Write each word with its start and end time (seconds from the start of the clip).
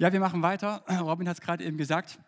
Ja, 0.00 0.12
wir 0.12 0.20
machen 0.20 0.42
weiter. 0.42 0.84
Robin 1.00 1.28
hat 1.28 1.38
es 1.38 1.40
gerade 1.40 1.64
eben 1.64 1.76
gesagt, 1.76 2.20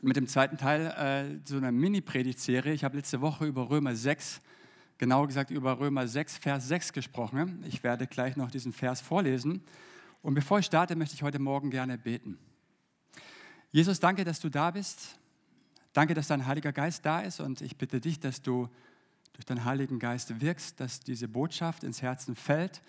mit 0.00 0.14
dem 0.14 0.28
zweiten 0.28 0.56
Teil 0.56 0.86
äh, 0.86 1.40
so 1.44 1.56
einer 1.56 1.72
Mini-Predigtserie. 1.72 2.72
Ich 2.72 2.84
habe 2.84 2.96
letzte 2.96 3.20
Woche 3.20 3.46
über 3.46 3.68
Römer 3.68 3.96
6, 3.96 4.40
genauer 4.96 5.26
gesagt 5.26 5.50
über 5.50 5.80
Römer 5.80 6.06
6, 6.06 6.38
Vers 6.38 6.68
6 6.68 6.92
gesprochen. 6.92 7.64
Ich 7.66 7.82
werde 7.82 8.06
gleich 8.06 8.36
noch 8.36 8.48
diesen 8.48 8.72
Vers 8.72 9.00
vorlesen. 9.00 9.64
Und 10.22 10.34
bevor 10.34 10.60
ich 10.60 10.66
starte, 10.66 10.94
möchte 10.94 11.16
ich 11.16 11.24
heute 11.24 11.40
Morgen 11.40 11.70
gerne 11.70 11.98
beten. 11.98 12.38
Jesus, 13.72 13.98
danke, 13.98 14.22
dass 14.22 14.38
du 14.38 14.48
da 14.48 14.70
bist. 14.70 15.18
Danke, 15.92 16.14
dass 16.14 16.28
dein 16.28 16.46
Heiliger 16.46 16.70
Geist 16.70 17.04
da 17.04 17.22
ist. 17.22 17.40
Und 17.40 17.60
ich 17.60 17.76
bitte 17.76 18.00
dich, 18.00 18.20
dass 18.20 18.40
du 18.40 18.68
durch 19.32 19.44
deinen 19.44 19.64
Heiligen 19.64 19.98
Geist 19.98 20.40
wirkst, 20.40 20.78
dass 20.78 21.00
diese 21.00 21.26
Botschaft 21.26 21.82
ins 21.82 22.02
Herzen 22.02 22.36
fällt 22.36 22.80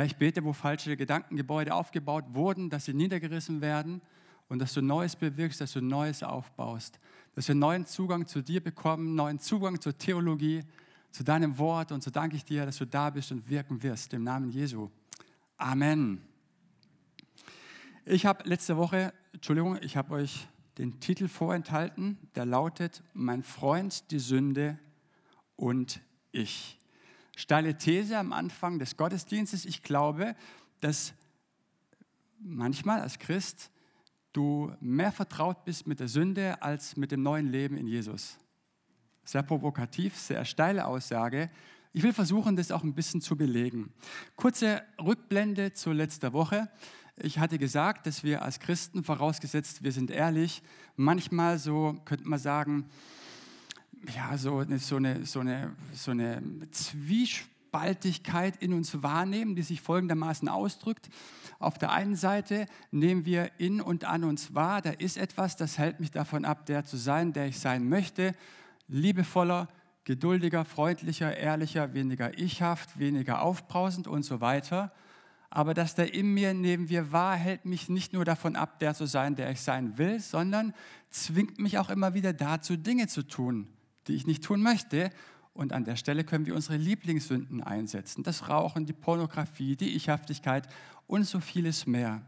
Herr, 0.00 0.06
ich 0.06 0.16
bete, 0.16 0.42
wo 0.42 0.54
falsche 0.54 0.96
Gedankengebäude 0.96 1.74
aufgebaut 1.74 2.24
wurden, 2.32 2.70
dass 2.70 2.86
sie 2.86 2.94
niedergerissen 2.94 3.60
werden 3.60 4.00
und 4.48 4.58
dass 4.58 4.72
du 4.72 4.80
Neues 4.80 5.14
bewirkst, 5.14 5.60
dass 5.60 5.74
du 5.74 5.82
Neues 5.82 6.22
aufbaust, 6.22 6.98
dass 7.34 7.48
wir 7.48 7.54
neuen 7.54 7.84
Zugang 7.84 8.26
zu 8.26 8.40
dir 8.40 8.64
bekommen, 8.64 9.14
neuen 9.14 9.40
Zugang 9.40 9.78
zur 9.78 9.98
Theologie, 9.98 10.62
zu 11.10 11.22
deinem 11.22 11.58
Wort. 11.58 11.92
Und 11.92 12.02
so 12.02 12.10
danke 12.10 12.36
ich 12.36 12.46
dir, 12.46 12.64
dass 12.64 12.78
du 12.78 12.86
da 12.86 13.10
bist 13.10 13.30
und 13.30 13.46
wirken 13.50 13.82
wirst, 13.82 14.14
im 14.14 14.24
Namen 14.24 14.48
Jesu. 14.48 14.88
Amen. 15.58 16.22
Ich 18.06 18.24
habe 18.24 18.48
letzte 18.48 18.78
Woche, 18.78 19.12
Entschuldigung, 19.34 19.76
ich 19.82 19.98
habe 19.98 20.14
euch 20.14 20.48
den 20.78 20.98
Titel 21.00 21.28
vorenthalten, 21.28 22.16
der 22.36 22.46
lautet 22.46 23.02
Mein 23.12 23.42
Freund, 23.42 24.10
die 24.10 24.18
Sünde 24.18 24.78
und 25.56 26.00
ich 26.32 26.79
steile 27.36 27.76
These 27.76 28.18
am 28.18 28.32
Anfang 28.32 28.78
des 28.78 28.96
Gottesdienstes. 28.96 29.64
Ich 29.64 29.82
glaube, 29.82 30.34
dass 30.80 31.14
manchmal 32.38 33.00
als 33.00 33.18
Christ 33.18 33.70
du 34.32 34.72
mehr 34.80 35.12
vertraut 35.12 35.64
bist 35.64 35.86
mit 35.86 36.00
der 36.00 36.08
Sünde 36.08 36.62
als 36.62 36.96
mit 36.96 37.12
dem 37.12 37.22
neuen 37.22 37.50
Leben 37.50 37.76
in 37.76 37.86
Jesus. 37.86 38.38
Sehr 39.24 39.42
provokativ, 39.42 40.16
sehr 40.16 40.44
steile 40.44 40.86
Aussage. 40.86 41.50
Ich 41.92 42.02
will 42.02 42.12
versuchen, 42.12 42.56
das 42.56 42.70
auch 42.70 42.84
ein 42.84 42.94
bisschen 42.94 43.20
zu 43.20 43.36
belegen. 43.36 43.92
Kurze 44.36 44.82
Rückblende 45.02 45.72
zu 45.72 45.92
letzter 45.92 46.32
Woche. 46.32 46.70
Ich 47.16 47.38
hatte 47.38 47.58
gesagt, 47.58 48.06
dass 48.06 48.22
wir 48.22 48.42
als 48.42 48.60
Christen, 48.60 49.02
vorausgesetzt 49.02 49.82
wir 49.82 49.92
sind 49.92 50.10
ehrlich, 50.10 50.62
manchmal 50.96 51.58
so, 51.58 52.00
könnte 52.04 52.28
man 52.28 52.38
sagen, 52.38 52.88
ja, 54.14 54.36
so, 54.36 54.64
so, 54.78 54.96
eine, 54.96 55.26
so, 55.26 55.40
eine, 55.40 55.76
so 55.92 56.10
eine 56.10 56.42
Zwiespaltigkeit 56.70 58.56
in 58.56 58.72
uns 58.72 59.02
wahrnehmen, 59.02 59.54
die 59.54 59.62
sich 59.62 59.80
folgendermaßen 59.80 60.48
ausdrückt. 60.48 61.10
Auf 61.58 61.78
der 61.78 61.92
einen 61.92 62.16
Seite 62.16 62.66
nehmen 62.90 63.24
wir 63.24 63.50
in 63.58 63.80
und 63.80 64.04
an 64.04 64.24
uns 64.24 64.54
wahr, 64.54 64.80
da 64.80 64.90
ist 64.90 65.16
etwas, 65.16 65.56
das 65.56 65.78
hält 65.78 66.00
mich 66.00 66.10
davon 66.10 66.44
ab, 66.44 66.66
der 66.66 66.84
zu 66.84 66.96
sein, 66.96 67.32
der 67.32 67.46
ich 67.46 67.58
sein 67.58 67.88
möchte, 67.88 68.34
liebevoller, 68.88 69.68
geduldiger, 70.04 70.64
freundlicher, 70.64 71.36
ehrlicher, 71.36 71.92
weniger 71.94 72.38
ichhaft, 72.38 72.98
weniger 72.98 73.42
aufbrausend 73.42 74.08
und 74.08 74.22
so 74.22 74.40
weiter. 74.40 74.92
Aber 75.50 75.74
das 75.74 75.94
da 75.96 76.04
in 76.04 76.32
mir 76.32 76.54
nehmen 76.54 76.88
wir 76.88 77.12
wahr, 77.12 77.36
hält 77.36 77.64
mich 77.64 77.88
nicht 77.88 78.12
nur 78.12 78.24
davon 78.24 78.56
ab, 78.56 78.78
der 78.78 78.94
zu 78.94 79.06
sein, 79.06 79.34
der 79.34 79.50
ich 79.50 79.60
sein 79.60 79.98
will, 79.98 80.20
sondern 80.20 80.72
zwingt 81.10 81.58
mich 81.58 81.78
auch 81.78 81.90
immer 81.90 82.14
wieder 82.14 82.32
dazu, 82.32 82.76
Dinge 82.76 83.08
zu 83.08 83.22
tun, 83.24 83.66
die 84.06 84.14
ich 84.14 84.26
nicht 84.26 84.44
tun 84.44 84.62
möchte. 84.62 85.10
Und 85.52 85.72
an 85.72 85.84
der 85.84 85.96
Stelle 85.96 86.24
können 86.24 86.46
wir 86.46 86.54
unsere 86.54 86.76
Lieblingssünden 86.76 87.62
einsetzen. 87.62 88.22
Das 88.22 88.48
Rauchen, 88.48 88.86
die 88.86 88.92
Pornografie, 88.92 89.76
die 89.76 89.94
Ichhaftigkeit 89.94 90.68
und 91.06 91.24
so 91.24 91.40
vieles 91.40 91.86
mehr. 91.86 92.22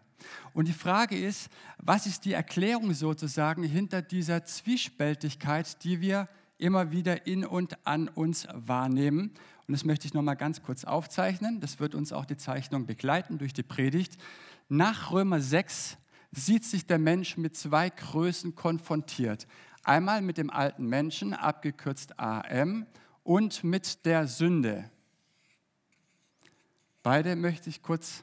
Und 0.53 0.69
die 0.69 0.73
Frage 0.73 1.17
ist, 1.17 1.49
was 1.79 2.07
ist 2.07 2.25
die 2.25 2.33
Erklärung 2.33 2.95
sozusagen 2.95 3.63
hinter 3.63 4.03
dieser 4.03 4.45
Zwiespältigkeit, 4.45 5.83
die 5.85 6.01
wir 6.01 6.29
immer 6.59 6.93
wieder 6.93 7.27
in 7.27 7.45
und 7.45 7.87
an 7.87 8.09
uns 8.09 8.47
wahrnehmen? 8.53 9.33
Und 9.67 9.73
das 9.73 9.85
möchte 9.85 10.07
ich 10.07 10.15
nochmal 10.15 10.37
ganz 10.37 10.63
kurz 10.63 10.85
aufzeichnen. 10.85 11.61
Das 11.61 11.81
wird 11.81 11.95
uns 11.95 12.13
auch 12.13 12.25
die 12.25 12.37
Zeichnung 12.37 12.87
begleiten 12.87 13.39
durch 13.39 13.53
die 13.53 13.63
Predigt. 13.63 14.17
Nach 14.69 15.13
Römer 15.13 15.41
6 15.41 15.97
sieht 16.33 16.65
sich 16.65 16.87
der 16.87 16.99
Mensch 16.99 17.37
mit 17.37 17.57
zwei 17.57 17.91
Größen 17.91 18.55
konfrontiert. 18.55 19.47
Einmal 19.85 20.23
mit 20.23 20.39
dem 20.39 20.51
alten 20.51 20.87
Menschen, 20.87 21.35
abgekürzt 21.35 22.19
AM, 22.19 22.87
und 23.25 23.65
mit 23.65 24.05
der 24.05 24.27
Sünde. 24.27 24.91
Beide 27.03 27.37
möchte 27.37 27.69
ich 27.69 27.83
kurz 27.83 28.23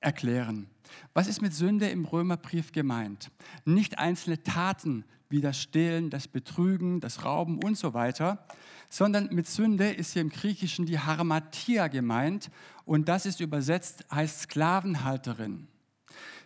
erklären. 0.00 0.68
Was 1.14 1.28
ist 1.28 1.42
mit 1.42 1.54
Sünde 1.54 1.88
im 1.88 2.04
Römerbrief 2.04 2.72
gemeint? 2.72 3.30
Nicht 3.64 3.98
einzelne 3.98 4.42
Taten 4.42 5.04
wie 5.28 5.40
das 5.40 5.60
Stehlen, 5.60 6.10
das 6.10 6.28
Betrügen, 6.28 7.00
das 7.00 7.24
Rauben 7.24 7.62
und 7.62 7.76
so 7.76 7.94
weiter, 7.94 8.46
sondern 8.88 9.28
mit 9.32 9.48
Sünde 9.48 9.90
ist 9.90 10.12
hier 10.12 10.22
im 10.22 10.28
Griechischen 10.28 10.86
die 10.86 10.98
Harmatia 10.98 11.88
gemeint 11.88 12.50
und 12.84 13.08
das 13.08 13.26
ist 13.26 13.40
übersetzt 13.40 14.04
heißt 14.12 14.42
Sklavenhalterin. 14.42 15.66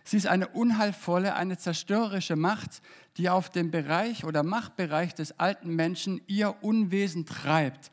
Sie 0.03 0.17
ist 0.17 0.27
eine 0.27 0.47
unheilvolle, 0.47 1.35
eine 1.35 1.57
zerstörerische 1.57 2.35
Macht, 2.35 2.81
die 3.17 3.29
auf 3.29 3.49
dem 3.49 3.71
Bereich 3.71 4.25
oder 4.25 4.43
Machtbereich 4.43 5.13
des 5.13 5.39
alten 5.39 5.75
Menschen 5.75 6.21
ihr 6.27 6.63
Unwesen 6.63 7.25
treibt. 7.25 7.89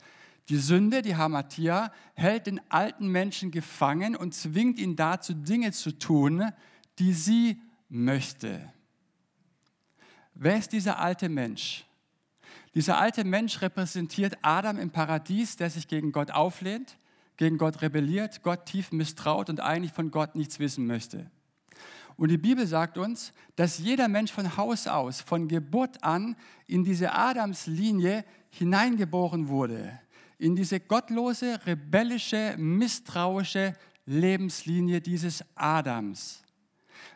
Die 0.49 0.57
Sünde, 0.57 1.01
die 1.01 1.15
Hamatia, 1.15 1.91
hält 2.13 2.47
den 2.47 2.61
alten 2.69 3.07
Menschen 3.09 3.51
gefangen 3.51 4.15
und 4.15 4.33
zwingt 4.33 4.79
ihn 4.79 4.95
dazu, 4.95 5.33
Dinge 5.33 5.71
zu 5.73 5.91
tun, 5.91 6.51
die 6.99 7.13
sie 7.13 7.61
möchte. 7.89 8.71
Wer 10.33 10.57
ist 10.57 10.71
dieser 10.71 10.99
alte 10.99 11.29
Mensch? 11.29 11.85
Dieser 12.75 12.97
alte 12.99 13.23
Mensch 13.23 13.61
repräsentiert 13.61 14.37
Adam 14.43 14.77
im 14.77 14.91
Paradies, 14.91 15.55
der 15.55 15.69
sich 15.69 15.87
gegen 15.87 16.11
Gott 16.11 16.31
auflehnt, 16.31 16.97
gegen 17.35 17.57
Gott 17.57 17.81
rebelliert, 17.81 18.43
Gott 18.43 18.65
tief 18.65 18.91
misstraut 18.91 19.49
und 19.49 19.59
eigentlich 19.59 19.93
von 19.93 20.11
Gott 20.11 20.35
nichts 20.35 20.59
wissen 20.59 20.85
möchte. 20.85 21.29
Und 22.17 22.29
die 22.29 22.37
Bibel 22.37 22.65
sagt 22.65 22.97
uns, 22.97 23.31
dass 23.55 23.77
jeder 23.77 24.07
Mensch 24.07 24.31
von 24.31 24.57
Haus 24.57 24.87
aus, 24.87 25.21
von 25.21 25.47
Geburt 25.47 26.03
an, 26.03 26.35
in 26.65 26.83
diese 26.83 27.13
Adamslinie 27.13 28.25
hineingeboren 28.49 29.47
wurde. 29.47 29.99
In 30.39 30.55
diese 30.55 30.79
gottlose, 30.79 31.59
rebellische, 31.65 32.55
misstrauische 32.57 33.75
Lebenslinie 34.05 34.99
dieses 34.99 35.43
Adams. 35.55 36.43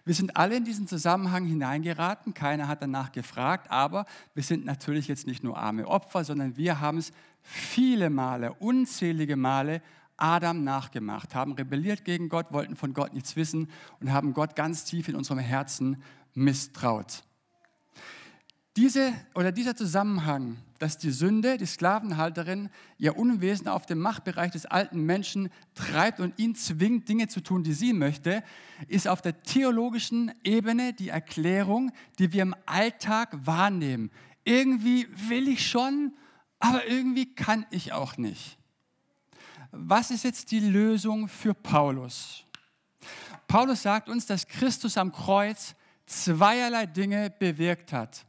Wir 0.05 0.13
sind 0.13 0.35
alle 0.37 0.55
in 0.55 0.65
diesen 0.65 0.87
Zusammenhang 0.87 1.45
hineingeraten, 1.45 2.33
keiner 2.33 2.67
hat 2.67 2.81
danach 2.81 3.11
gefragt, 3.11 3.69
aber 3.69 4.05
wir 4.33 4.43
sind 4.43 4.65
natürlich 4.65 5.07
jetzt 5.07 5.25
nicht 5.25 5.43
nur 5.43 5.57
arme 5.57 5.87
Opfer, 5.87 6.23
sondern 6.23 6.57
wir 6.57 6.79
haben 6.79 6.97
es 6.97 7.11
viele 7.41 8.09
Male, 8.09 8.53
unzählige 8.53 9.35
Male 9.35 9.81
Adam 10.21 10.63
nachgemacht, 10.63 11.33
haben 11.33 11.53
rebelliert 11.53 12.05
gegen 12.05 12.29
Gott, 12.29 12.51
wollten 12.51 12.75
von 12.75 12.93
Gott 12.93 13.13
nichts 13.13 13.35
wissen 13.35 13.69
und 13.99 14.11
haben 14.11 14.33
Gott 14.33 14.55
ganz 14.55 14.85
tief 14.85 15.07
in 15.07 15.15
unserem 15.15 15.39
Herzen 15.39 16.01
misstraut. 16.33 17.23
Diese, 18.77 19.13
oder 19.35 19.51
dieser 19.51 19.75
Zusammenhang, 19.75 20.57
dass 20.79 20.97
die 20.97 21.11
Sünde, 21.11 21.57
die 21.57 21.65
Sklavenhalterin, 21.65 22.69
ihr 22.97 23.17
Unwesen 23.17 23.67
auf 23.67 23.85
dem 23.85 23.99
Machtbereich 23.99 24.51
des 24.51 24.65
alten 24.65 25.01
Menschen 25.01 25.49
treibt 25.75 26.19
und 26.19 26.39
ihn 26.39 26.55
zwingt, 26.55 27.09
Dinge 27.09 27.27
zu 27.27 27.41
tun, 27.41 27.63
die 27.63 27.73
sie 27.73 27.91
möchte, 27.91 28.43
ist 28.87 29.07
auf 29.07 29.21
der 29.21 29.43
theologischen 29.43 30.31
Ebene 30.43 30.93
die 30.93 31.09
Erklärung, 31.09 31.91
die 32.17 32.31
wir 32.31 32.43
im 32.43 32.55
Alltag 32.65 33.35
wahrnehmen. 33.45 34.09
Irgendwie 34.45 35.07
will 35.27 35.49
ich 35.49 35.67
schon, 35.67 36.13
aber 36.59 36.87
irgendwie 36.87 37.35
kann 37.35 37.65
ich 37.71 37.91
auch 37.91 38.17
nicht 38.17 38.60
was 39.71 40.11
ist 40.11 40.23
jetzt 40.23 40.51
die 40.51 40.59
Lösung 40.59 41.27
für 41.27 41.53
Paulus? 41.53 42.43
Paulus 43.47 43.81
sagt 43.81 44.09
uns, 44.09 44.25
dass 44.25 44.47
Christus 44.47 44.97
am 44.97 45.11
Kreuz 45.11 45.75
zweierlei 46.05 46.85
Dinge 46.85 47.29
bewirkt 47.29 47.93
hat. 47.93 48.25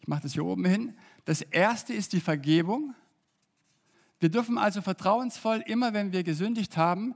Ich 0.00 0.08
mache 0.08 0.22
das 0.22 0.32
hier 0.32 0.44
oben 0.44 0.64
hin. 0.64 0.96
Das 1.24 1.42
erste 1.42 1.92
ist 1.92 2.12
die 2.12 2.20
Vergebung. 2.20 2.94
Wir 4.20 4.30
dürfen 4.30 4.58
also 4.58 4.80
vertrauensvoll 4.80 5.62
immer, 5.66 5.92
wenn 5.92 6.12
wir 6.12 6.24
gesündigt 6.24 6.76
haben, 6.76 7.14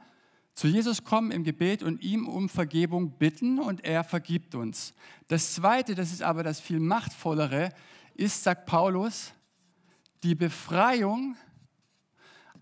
zu 0.54 0.68
Jesus 0.68 1.02
kommen 1.02 1.30
im 1.30 1.44
Gebet 1.44 1.82
und 1.82 2.02
ihm 2.02 2.28
um 2.28 2.48
Vergebung 2.48 3.12
bitten 3.12 3.58
und 3.58 3.84
er 3.84 4.04
vergibt 4.04 4.54
uns. 4.54 4.92
Das 5.28 5.54
zweite, 5.54 5.94
das 5.94 6.12
ist 6.12 6.22
aber 6.22 6.42
das 6.42 6.60
viel 6.60 6.78
machtvollere, 6.78 7.70
ist, 8.14 8.42
sagt 8.42 8.66
Paulus, 8.66 9.32
die 10.22 10.34
Befreiung 10.34 11.36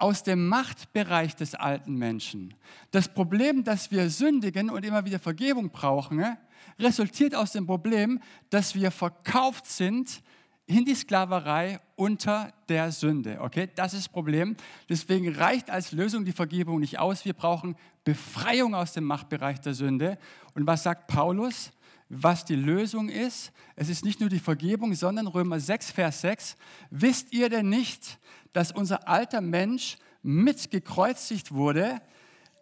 aus 0.00 0.23
dem 0.23 0.49
Machtbereich 0.49 1.37
des 1.37 1.55
alten 1.55 1.94
Menschen. 1.94 2.55
Das 2.91 3.12
Problem, 3.12 3.64
dass 3.64 3.91
wir 3.91 4.11
sündigen 4.11 4.70
und 4.70 4.85
immer 4.85 5.05
wieder 5.05 5.19
Vergebung 5.19 5.70
brauchen, 5.70 6.19
ne, 6.19 6.38
resultiert 6.79 7.35
aus 7.35 7.52
dem 7.52 7.67
Problem, 7.67 8.20
dass 8.50 8.75
wir 8.75 8.91
verkauft 8.91 9.67
sind 9.67 10.23
in 10.67 10.85
die 10.85 10.94
Sklaverei 10.94 11.81
unter 11.97 12.52
der 12.69 12.93
Sünde. 12.93 13.38
Okay, 13.41 13.69
das 13.75 13.93
ist 13.93 14.06
das 14.06 14.12
Problem. 14.12 14.56
Deswegen 14.88 15.35
reicht 15.35 15.69
als 15.69 15.93
Lösung 15.93 16.25
die 16.25 16.32
Vergebung 16.32 16.79
nicht 16.81 16.99
aus. 16.99 17.25
Wir 17.25 17.32
brauchen 17.32 17.76
Befreiung 18.05 18.75
aus 18.75 18.93
dem 18.93 19.05
Machtbereich 19.05 19.61
der 19.61 19.75
Sünde. 19.75 20.17
Und 20.55 20.67
was 20.67 20.85
sagt 20.85 21.08
Paulus? 21.08 21.73
Was 22.10 22.44
die 22.44 22.56
Lösung 22.56 23.08
ist. 23.08 23.52
Es 23.76 23.88
ist 23.88 24.04
nicht 24.04 24.20
nur 24.20 24.28
die 24.28 24.40
Vergebung, 24.40 24.94
sondern 24.94 25.28
Römer 25.28 25.60
6, 25.60 25.92
Vers 25.92 26.20
6. 26.22 26.56
Wisst 26.90 27.32
ihr 27.32 27.48
denn 27.48 27.68
nicht, 27.68 28.18
dass 28.52 28.72
unser 28.72 29.08
alter 29.08 29.40
Mensch 29.40 29.96
mitgekreuzigt 30.22 31.52
wurde, 31.52 32.02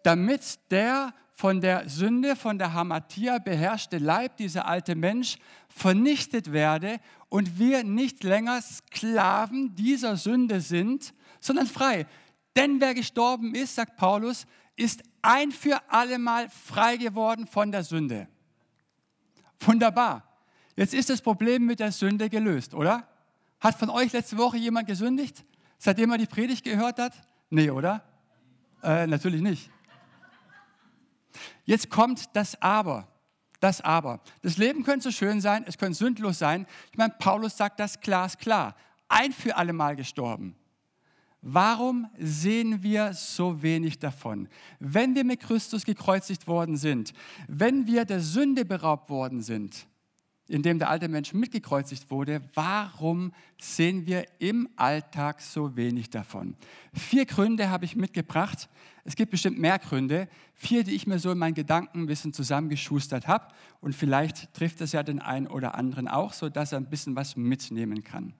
damit 0.03 0.59
der 0.69 1.13
von 1.33 1.61
der 1.61 1.89
Sünde, 1.89 2.35
von 2.35 2.59
der 2.59 2.73
Hamatia 2.73 3.39
beherrschte 3.39 3.97
Leib, 3.97 4.37
dieser 4.37 4.67
alte 4.67 4.95
Mensch, 4.95 5.37
vernichtet 5.67 6.51
werde 6.51 6.99
und 7.29 7.57
wir 7.57 7.83
nicht 7.83 8.23
länger 8.23 8.61
Sklaven 8.61 9.73
dieser 9.73 10.15
Sünde 10.15 10.61
sind, 10.61 11.13
sondern 11.39 11.65
frei. 11.65 12.05
Denn 12.55 12.79
wer 12.79 12.93
gestorben 12.93 13.55
ist, 13.55 13.75
sagt 13.75 13.97
Paulus, 13.97 14.45
ist 14.75 15.01
ein 15.21 15.51
für 15.51 15.81
allemal 15.89 16.49
frei 16.49 16.97
geworden 16.97 17.47
von 17.47 17.71
der 17.71 17.83
Sünde. 17.83 18.27
Wunderbar. 19.61 20.23
Jetzt 20.75 20.93
ist 20.93 21.09
das 21.09 21.21
Problem 21.21 21.65
mit 21.65 21.79
der 21.79 21.91
Sünde 21.91 22.29
gelöst, 22.29 22.73
oder? 22.73 23.07
Hat 23.59 23.75
von 23.75 23.89
euch 23.89 24.13
letzte 24.13 24.37
Woche 24.37 24.57
jemand 24.57 24.87
gesündigt, 24.87 25.43
seitdem 25.77 26.11
er 26.11 26.17
die 26.17 26.25
Predigt 26.25 26.63
gehört 26.63 26.99
hat? 26.99 27.13
Nee, 27.49 27.69
oder? 27.69 28.03
Äh, 28.81 29.07
natürlich 29.07 29.41
nicht. 29.41 29.69
Jetzt 31.65 31.89
kommt 31.89 32.35
das 32.35 32.61
Aber. 32.61 33.07
Das 33.59 33.81
Aber. 33.81 34.21
Das 34.41 34.57
Leben 34.57 34.83
könnte 34.83 35.03
so 35.03 35.11
schön 35.11 35.41
sein, 35.41 35.65
es 35.67 35.77
könnte 35.77 35.97
sündlos 35.97 36.39
sein. 36.39 36.65
Ich 36.91 36.97
meine, 36.97 37.13
Paulus 37.19 37.57
sagt 37.57 37.79
das 37.79 37.99
glasklar. 37.99 38.75
Ein 39.09 39.33
für 39.33 39.57
allemal 39.57 39.95
gestorben. 39.95 40.55
Warum 41.41 42.07
sehen 42.17 42.83
wir 42.83 43.13
so 43.13 43.61
wenig 43.61 43.99
davon? 43.99 44.49
Wenn 44.79 45.15
wir 45.15 45.23
mit 45.23 45.39
Christus 45.39 45.85
gekreuzigt 45.85 46.47
worden 46.47 46.75
sind, 46.75 47.13
wenn 47.47 47.87
wir 47.87 48.03
der 48.03 48.19
Sünde 48.19 48.65
beraubt 48.65 49.09
worden 49.09 49.41
sind, 49.41 49.87
indem 50.49 50.79
der 50.79 50.89
alte 50.89 51.07
Mensch 51.07 51.33
mitgekreuzigt 51.33 52.09
wurde, 52.09 52.41
warum 52.55 53.31
sehen 53.59 54.05
wir 54.05 54.25
im 54.39 54.67
Alltag 54.75 55.41
so 55.41 55.75
wenig 55.75 56.09
davon? 56.09 56.55
Vier 56.93 57.25
Gründe 57.25 57.69
habe 57.69 57.85
ich 57.85 57.95
mitgebracht. 57.95 58.67
Es 59.03 59.15
gibt 59.15 59.31
bestimmt 59.31 59.59
mehr 59.59 59.79
Gründe. 59.79 60.27
Vier, 60.55 60.83
die 60.83 60.95
ich 60.95 61.07
mir 61.07 61.19
so 61.19 61.31
in 61.31 61.37
meinen 61.37 61.53
Gedanken 61.53 62.01
ein 62.01 62.05
bisschen 62.07 62.33
zusammengeschustert 62.33 63.27
habe. 63.27 63.47
Und 63.79 63.95
vielleicht 63.95 64.53
trifft 64.53 64.81
es 64.81 64.91
ja 64.91 65.03
den 65.03 65.19
einen 65.19 65.47
oder 65.47 65.75
anderen 65.75 66.07
auch, 66.07 66.33
sodass 66.33 66.71
er 66.71 66.79
ein 66.79 66.89
bisschen 66.89 67.15
was 67.15 67.35
mitnehmen 67.35 68.03
kann. 68.03 68.33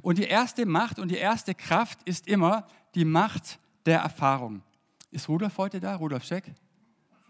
Und 0.00 0.18
die 0.18 0.24
erste 0.24 0.66
Macht 0.66 0.98
und 0.98 1.10
die 1.10 1.16
erste 1.16 1.54
Kraft 1.54 2.00
ist 2.04 2.26
immer 2.26 2.66
die 2.94 3.04
Macht 3.04 3.58
der 3.86 4.00
Erfahrung. 4.00 4.62
Ist 5.10 5.28
Rudolf 5.28 5.58
heute 5.58 5.80
da? 5.80 5.96
Rudolf 5.96 6.24
Scheck? 6.24 6.44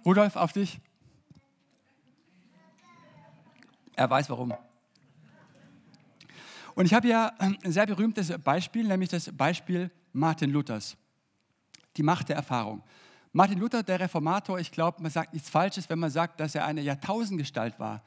Rudolf, 0.04 0.36
auf 0.36 0.52
dich. 0.52 0.80
Er 3.94 4.08
weiß 4.08 4.30
warum. 4.30 4.54
Und 6.74 6.86
ich 6.86 6.94
habe 6.94 7.08
ja 7.08 7.32
ein 7.38 7.58
sehr 7.64 7.86
berühmtes 7.86 8.32
Beispiel, 8.38 8.84
nämlich 8.84 9.10
das 9.10 9.30
Beispiel 9.36 9.90
Martin 10.12 10.50
Luthers. 10.50 10.96
Die 11.96 12.02
Macht 12.02 12.30
der 12.30 12.36
Erfahrung. 12.36 12.82
Martin 13.34 13.58
Luther, 13.58 13.82
der 13.82 14.00
Reformator, 14.00 14.58
ich 14.58 14.70
glaube, 14.70 15.02
man 15.02 15.10
sagt 15.10 15.32
nichts 15.32 15.48
Falsches, 15.48 15.88
wenn 15.88 15.98
man 15.98 16.10
sagt, 16.10 16.38
dass 16.40 16.54
er 16.54 16.66
eine 16.66 16.82
Jahrtausendgestalt 16.82 17.78
war. 17.78 18.02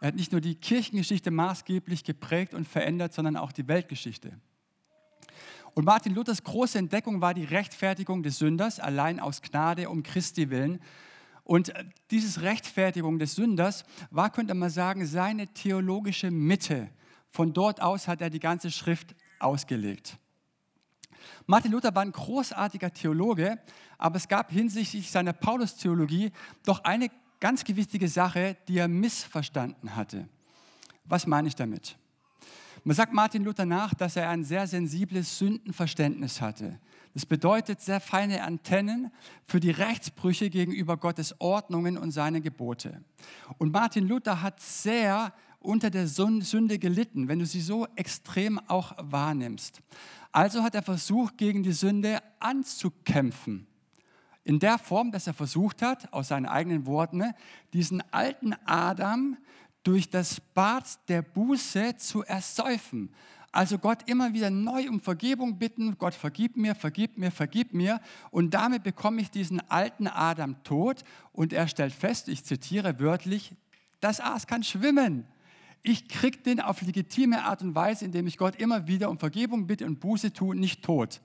Er 0.00 0.08
hat 0.08 0.14
nicht 0.14 0.32
nur 0.32 0.40
die 0.40 0.54
Kirchengeschichte 0.54 1.30
maßgeblich 1.30 2.04
geprägt 2.04 2.54
und 2.54 2.68
verändert, 2.68 3.12
sondern 3.12 3.36
auch 3.36 3.52
die 3.52 3.66
Weltgeschichte. 3.66 4.32
Und 5.74 5.84
Martin 5.84 6.14
Luthers 6.14 6.42
große 6.42 6.78
Entdeckung 6.78 7.20
war 7.20 7.34
die 7.34 7.44
Rechtfertigung 7.44 8.22
des 8.22 8.38
Sünders 8.38 8.80
allein 8.80 9.20
aus 9.20 9.42
Gnade 9.42 9.88
um 9.88 10.02
Christi 10.02 10.50
willen. 10.50 10.80
Und 11.44 11.70
äh, 11.70 11.84
dieses 12.10 12.42
Rechtfertigung 12.42 13.18
des 13.18 13.34
Sünders 13.34 13.84
war, 14.10 14.30
könnte 14.30 14.54
man 14.54 14.70
sagen, 14.70 15.06
seine 15.06 15.48
theologische 15.48 16.30
Mitte. 16.30 16.88
Von 17.30 17.52
dort 17.52 17.80
aus 17.80 18.08
hat 18.08 18.20
er 18.20 18.30
die 18.30 18.40
ganze 18.40 18.70
Schrift 18.70 19.14
ausgelegt. 19.38 20.18
Martin 21.46 21.72
Luther 21.72 21.94
war 21.94 22.02
ein 22.02 22.12
großartiger 22.12 22.92
Theologe, 22.92 23.58
aber 23.98 24.16
es 24.16 24.28
gab 24.28 24.50
hinsichtlich 24.50 25.10
seiner 25.10 25.32
Paulus-Theologie 25.32 26.32
doch 26.64 26.84
eine 26.84 27.08
ganz 27.40 27.66
wichtige 27.66 28.08
Sache, 28.08 28.56
die 28.68 28.78
er 28.78 28.88
missverstanden 28.88 29.96
hatte. 29.96 30.28
Was 31.04 31.26
meine 31.26 31.48
ich 31.48 31.56
damit? 31.56 31.96
Man 32.84 32.96
sagt 32.96 33.12
Martin 33.12 33.44
Luther 33.44 33.66
nach, 33.66 33.94
dass 33.94 34.16
er 34.16 34.28
ein 34.28 34.44
sehr 34.44 34.66
sensibles 34.66 35.38
Sündenverständnis 35.38 36.40
hatte. 36.40 36.78
Das 37.14 37.26
bedeutet 37.26 37.80
sehr 37.80 38.00
feine 38.00 38.44
Antennen 38.44 39.10
für 39.46 39.58
die 39.58 39.70
Rechtsbrüche 39.70 40.48
gegenüber 40.48 40.96
Gottes 40.96 41.40
Ordnungen 41.40 41.98
und 41.98 42.12
seine 42.12 42.40
Gebote. 42.40 43.02
Und 43.58 43.72
Martin 43.72 44.06
Luther 44.06 44.42
hat 44.42 44.60
sehr 44.60 45.32
unter 45.58 45.90
der 45.90 46.06
Sünde 46.06 46.78
gelitten, 46.78 47.28
wenn 47.28 47.38
du 47.38 47.46
sie 47.46 47.60
so 47.60 47.86
extrem 47.96 48.58
auch 48.68 48.92
wahrnimmst. 48.98 49.82
Also 50.32 50.62
hat 50.62 50.74
er 50.74 50.82
versucht, 50.82 51.36
gegen 51.36 51.62
die 51.62 51.72
Sünde 51.72 52.20
anzukämpfen. 52.38 53.66
In 54.44 54.58
der 54.58 54.78
Form, 54.78 55.12
dass 55.12 55.26
er 55.26 55.34
versucht 55.34 55.82
hat, 55.82 56.12
aus 56.12 56.28
seinen 56.28 56.46
eigenen 56.46 56.86
Worten, 56.86 57.22
diesen 57.72 58.02
alten 58.12 58.54
Adam 58.64 59.36
durch 59.82 60.08
das 60.08 60.40
Bad 60.40 60.84
der 61.08 61.22
Buße 61.22 61.96
zu 61.96 62.22
ersäufen. 62.22 63.10
Also 63.52 63.78
Gott 63.78 64.08
immer 64.08 64.32
wieder 64.32 64.50
neu 64.50 64.88
um 64.88 65.00
Vergebung 65.00 65.58
bitten, 65.58 65.98
Gott 65.98 66.14
vergib 66.14 66.56
mir, 66.56 66.76
vergib 66.76 67.18
mir, 67.18 67.32
vergib 67.32 67.74
mir. 67.74 68.00
Und 68.30 68.54
damit 68.54 68.84
bekomme 68.84 69.20
ich 69.20 69.30
diesen 69.30 69.60
alten 69.68 70.06
Adam 70.06 70.62
tot. 70.62 71.02
Und 71.32 71.52
er 71.52 71.66
stellt 71.66 71.92
fest, 71.92 72.28
ich 72.28 72.44
zitiere 72.44 73.00
wörtlich, 73.00 73.52
das 74.00 74.20
Aas 74.20 74.46
kann 74.46 74.62
schwimmen. 74.62 75.26
Ich 75.82 76.08
kriege 76.08 76.38
den 76.38 76.60
auf 76.60 76.82
legitime 76.82 77.44
Art 77.44 77.62
und 77.62 77.74
Weise, 77.74 78.04
indem 78.04 78.26
ich 78.26 78.36
Gott 78.36 78.56
immer 78.56 78.86
wieder 78.86 79.10
um 79.10 79.18
Vergebung 79.18 79.66
bitte 79.66 79.86
und 79.86 79.98
Buße 79.98 80.32
tue, 80.32 80.54
nicht 80.54 80.84
tot. 80.84 81.20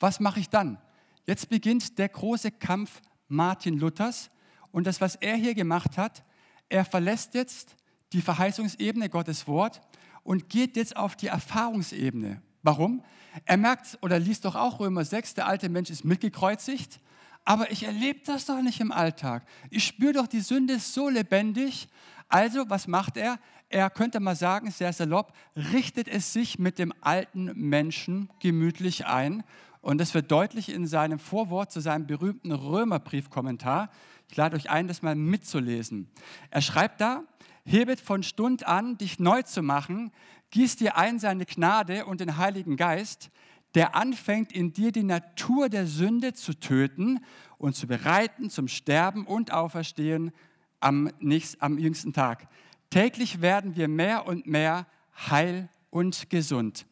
Was 0.00 0.18
mache 0.18 0.40
ich 0.40 0.48
dann? 0.48 0.78
Jetzt 1.26 1.50
beginnt 1.50 1.98
der 1.98 2.08
große 2.08 2.50
Kampf 2.50 3.00
Martin 3.28 3.78
Luthers. 3.78 4.30
Und 4.72 4.86
das, 4.86 5.00
was 5.00 5.16
er 5.16 5.36
hier 5.36 5.54
gemacht 5.54 5.98
hat, 5.98 6.24
er 6.68 6.84
verlässt 6.84 7.34
jetzt 7.34 7.76
die 8.12 8.22
Verheißungsebene 8.22 9.08
Gottes 9.08 9.46
Wort 9.46 9.80
und 10.22 10.48
geht 10.48 10.76
jetzt 10.76 10.96
auf 10.96 11.16
die 11.16 11.28
Erfahrungsebene. 11.28 12.42
Warum? 12.62 13.02
Er 13.44 13.56
merkt 13.56 13.98
oder 14.02 14.18
liest 14.18 14.44
doch 14.44 14.56
auch 14.56 14.80
Römer 14.80 15.04
6, 15.04 15.34
der 15.34 15.46
alte 15.46 15.68
Mensch 15.68 15.90
ist 15.90 16.04
mitgekreuzigt, 16.04 17.00
aber 17.44 17.70
ich 17.70 17.84
erlebe 17.84 18.20
das 18.24 18.46
doch 18.46 18.60
nicht 18.60 18.80
im 18.80 18.92
Alltag. 18.92 19.46
Ich 19.70 19.84
spüre 19.84 20.12
doch 20.12 20.26
die 20.26 20.40
Sünde 20.40 20.78
so 20.78 21.08
lebendig. 21.08 21.88
Also, 22.28 22.68
was 22.68 22.86
macht 22.86 23.16
er? 23.16 23.38
Er 23.70 23.88
könnte 23.88 24.20
mal 24.20 24.36
sagen, 24.36 24.70
sehr 24.70 24.92
salopp, 24.92 25.32
richtet 25.56 26.08
es 26.08 26.32
sich 26.32 26.58
mit 26.58 26.78
dem 26.78 26.92
alten 27.00 27.52
Menschen 27.54 28.28
gemütlich 28.40 29.06
ein. 29.06 29.44
Und 29.80 29.98
das 29.98 30.12
wird 30.12 30.30
deutlich 30.30 30.68
in 30.68 30.86
seinem 30.86 31.18
Vorwort 31.18 31.72
zu 31.72 31.80
seinem 31.80 32.06
berühmten 32.06 32.52
Römerbriefkommentar. 32.52 33.90
Ich 34.28 34.36
lade 34.36 34.56
euch 34.56 34.70
ein, 34.70 34.88
das 34.88 35.02
mal 35.02 35.14
mitzulesen. 35.14 36.08
Er 36.50 36.60
schreibt 36.62 37.00
da, 37.00 37.22
hebet 37.64 38.00
von 38.00 38.22
Stund 38.22 38.66
an, 38.66 38.98
dich 38.98 39.18
neu 39.18 39.42
zu 39.42 39.62
machen, 39.62 40.12
gieß 40.50 40.76
dir 40.76 40.96
ein 40.96 41.18
seine 41.18 41.46
Gnade 41.46 42.06
und 42.06 42.20
den 42.20 42.36
Heiligen 42.36 42.76
Geist, 42.76 43.30
der 43.74 43.94
anfängt 43.94 44.52
in 44.52 44.72
dir 44.72 44.92
die 44.92 45.04
Natur 45.04 45.68
der 45.68 45.86
Sünde 45.86 46.32
zu 46.32 46.54
töten 46.54 47.20
und 47.58 47.76
zu 47.76 47.86
bereiten 47.86 48.50
zum 48.50 48.68
Sterben 48.68 49.26
und 49.26 49.52
Auferstehen 49.52 50.32
am, 50.80 51.10
nächsten, 51.20 51.62
am 51.62 51.78
jüngsten 51.78 52.12
Tag. 52.12 52.48
Täglich 52.90 53.40
werden 53.40 53.76
wir 53.76 53.86
mehr 53.86 54.26
und 54.26 54.46
mehr 54.46 54.86
heil 55.28 55.68
und 55.90 56.30
gesund. 56.30 56.86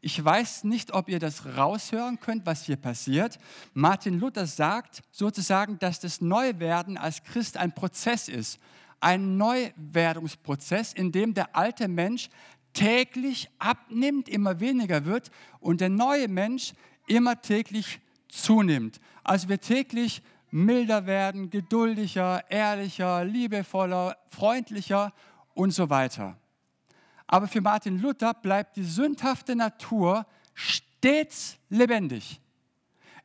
Ich 0.00 0.22
weiß 0.22 0.64
nicht, 0.64 0.92
ob 0.92 1.08
ihr 1.08 1.18
das 1.18 1.56
raushören 1.56 2.20
könnt, 2.20 2.46
was 2.46 2.64
hier 2.64 2.76
passiert. 2.76 3.38
Martin 3.74 4.20
Luther 4.20 4.46
sagt 4.46 5.02
sozusagen, 5.10 5.78
dass 5.78 5.98
das 5.98 6.20
Neuwerden 6.20 6.96
als 6.96 7.24
Christ 7.24 7.56
ein 7.56 7.74
Prozess 7.74 8.28
ist 8.28 8.60
ein 9.00 9.36
Neuwerdungsprozess, 9.36 10.92
in 10.92 11.12
dem 11.12 11.34
der 11.34 11.56
alte 11.56 11.88
Mensch 11.88 12.28
täglich 12.72 13.48
abnimmt, 13.58 14.28
immer 14.28 14.60
weniger 14.60 15.04
wird 15.04 15.30
und 15.60 15.80
der 15.80 15.88
neue 15.88 16.28
Mensch 16.28 16.74
immer 17.06 17.40
täglich 17.40 18.00
zunimmt. 18.28 19.00
Also 19.24 19.48
wir 19.48 19.60
täglich 19.60 20.22
milder 20.50 21.06
werden, 21.06 21.50
geduldiger, 21.50 22.44
ehrlicher, 22.50 23.24
liebevoller, 23.24 24.16
freundlicher 24.30 25.12
und 25.54 25.72
so 25.72 25.90
weiter. 25.90 26.36
Aber 27.26 27.48
für 27.48 27.60
Martin 27.60 27.98
Luther 27.98 28.32
bleibt 28.34 28.76
die 28.76 28.84
sündhafte 28.84 29.54
Natur 29.54 30.26
stets 30.54 31.58
lebendig. 31.68 32.40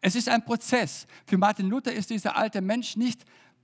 Es 0.01 0.15
ist 0.15 0.27
ein 0.27 0.43
Prozess. 0.43 1.07
Für 1.25 1.37
Martin 1.37 1.69
Luther 1.69 1.93
ist 1.93 2.09
dieser 2.09 2.35
alte 2.35 2.59
Mensch 2.59 2.97
nicht 2.97 3.23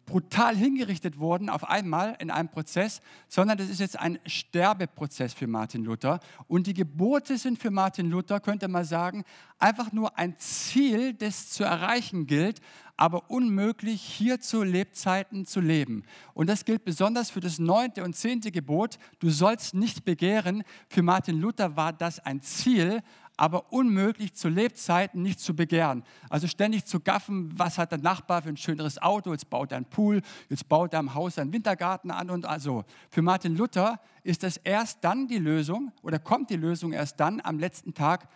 brutal 0.10 0.56
hingerichtet 0.56 1.20
worden 1.20 1.50
auf 1.50 1.70
einmal 1.70 2.18
in 2.20 2.32
einem 2.32 2.50
Prozess, 2.50 3.01
sondern 3.28 3.58
das 3.58 3.70
ist 3.70 3.80
jetzt 3.80 3.98
ein 3.98 4.20
Sterbeprozess 4.25 5.34
für 5.34 5.48
Martin 5.48 5.86
Luther. 5.86 6.20
Und 6.48 6.66
die 6.68 6.74
Gebote 6.74 7.38
sind 7.38 7.60
für 7.60 7.70
Martin 7.70 8.10
Luther, 8.10 8.39
könnte 8.39 8.68
man 8.68 8.84
sagen, 8.86 9.24
einfach 9.60 9.92
nur 9.92 10.18
ein 10.18 10.36
Ziel, 10.38 11.13
das 11.13 11.51
zu 11.51 11.63
erreichen 11.63 12.25
gilt, 12.25 12.60
aber 12.98 13.30
unmöglich, 13.30 14.01
hier 14.01 14.42
zu 14.42 14.63
Lebzeiten 14.63 15.46
zu 15.46 15.62
leben. 15.62 16.04
Und 16.34 16.50
das 16.50 16.66
gilt 16.66 16.84
besonders 16.84 17.30
für 17.30 17.39
das 17.39 17.60
neunte 17.60 18.04
und 18.04 18.16
zehnte 18.16 18.51
Gebot, 18.51 18.98
du 19.20 19.30
sollst 19.30 19.74
nicht 19.74 20.04
begehren. 20.04 20.63
Für 20.89 21.04
Martin 21.04 21.39
Luther 21.39 21.78
war 21.78 21.94
das 21.94 22.20
ein 22.20 22.42
Ziel, 22.42 23.01
aber 23.39 23.72
unmöglich 23.72 24.34
zu 24.34 24.50
Lebzeiten 24.50 25.22
nicht 25.22 25.39
zu 25.39 25.55
begehren. 25.55 26.03
Also 26.29 26.48
ständig 26.48 26.86
zu 26.86 27.00
gaffen, 27.00 27.58
was 27.58 27.77
hat 27.77 27.91
der 27.91 28.00
Nachbar 28.00 28.41
für 28.41 28.50
ein 28.50 28.58
schöneres 28.58 29.01
Auto, 29.01 29.31
jetzt 29.31 29.50
baut 29.50 29.72
er 29.72 29.77
einen 29.77 29.86
Pool, 29.86 30.22
jetzt 30.50 30.67
baut 30.67 30.91
er 30.91 31.00
am 31.00 31.13
Haus 31.13 31.39
einen 31.39 31.53
Wintergarten 31.53 32.12
an 32.12 32.29
und 32.29 32.46
also. 32.46 32.84
Für 33.10 33.22
Martin 33.22 33.55
Luther 33.55 34.01
ist 34.24 34.43
das 34.43 34.58
erst 34.58 35.05
dann 35.05 35.27
die 35.27 35.38
Lösung 35.38 35.93
oder 36.01 36.19
kommt 36.19 36.50
die 36.50 36.58
Lösung 36.58 36.91
erst 36.91 37.19
dann 37.22 37.39
am 37.41 37.60
letzten 37.60 37.93
Tag, 37.93 38.27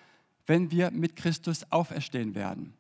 wenn 0.46 0.72
wir 0.72 0.90
mit 0.90 1.18
Christus 1.18 1.70
auferstehen 1.70 2.34
werden. 2.34 2.74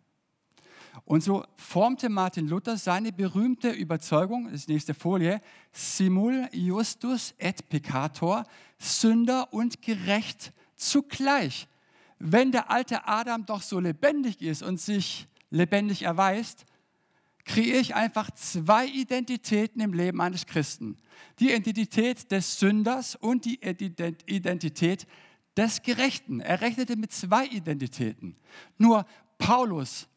Und 1.03 1.23
so 1.23 1.43
formte 1.57 2.07
Martin 2.07 2.47
Luther 2.47 2.77
seine 2.77 3.11
berühmte 3.11 3.69
Überzeugung, 3.69 4.45
das 4.45 4.61
ist 4.61 4.69
die 4.69 4.73
nächste 4.73 4.93
Folie, 4.93 5.41
simul 5.73 6.47
justus 6.53 7.33
et 7.37 7.67
peccator, 7.67 8.45
Sünder 8.77 9.51
und 9.51 9.81
gerecht 9.81 10.53
zugleich. 10.77 11.67
Wenn 12.25 12.53
der 12.53 12.71
alte 12.71 13.05
Adam 13.05 13.45
doch 13.45 13.61
so 13.61 13.81
lebendig 13.81 14.41
ist 14.41 14.63
und 14.63 14.79
sich 14.79 15.27
lebendig 15.49 16.03
erweist, 16.03 16.65
kreiere 17.43 17.79
ich 17.79 17.95
einfach 17.95 18.31
zwei 18.31 18.87
Identitäten 18.87 19.81
im 19.81 19.91
Leben 19.91 20.21
eines 20.21 20.45
Christen. 20.45 20.95
Die 21.39 21.51
Identität 21.51 22.31
des 22.31 22.57
Sünders 22.57 23.17
und 23.17 23.43
die 23.43 23.59
Identität 23.61 25.05
des 25.57 25.81
Gerechten. 25.81 26.39
Er 26.39 26.61
rechnete 26.61 26.95
mit 26.95 27.11
zwei 27.11 27.45
Identitäten. 27.47 28.37
Nur 28.77 29.05
Paulus 29.37 30.07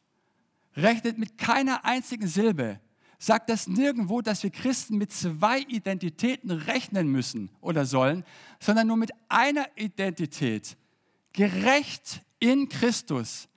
rechnet 0.77 1.19
mit 1.19 1.37
keiner 1.37 1.85
einzigen 1.85 2.29
Silbe, 2.29 2.79
sagt 3.19 3.51
das 3.51 3.67
nirgendwo, 3.67 4.21
dass 4.21 4.45
wir 4.45 4.51
Christen 4.51 4.97
mit 4.97 5.13
zwei 5.13 5.59
Identitäten 5.59 6.53
rechnen 6.53 7.09
müssen 7.09 7.51
oder 7.61 7.85
sollen, 7.85 8.23
sondern 8.61 8.87
nur 8.87 8.97
mit 8.97 9.11
einer 9.29 9.67
Identität, 9.75 10.77
gerecht 11.37 12.23
in 12.41 12.69
Christus. 12.69 13.49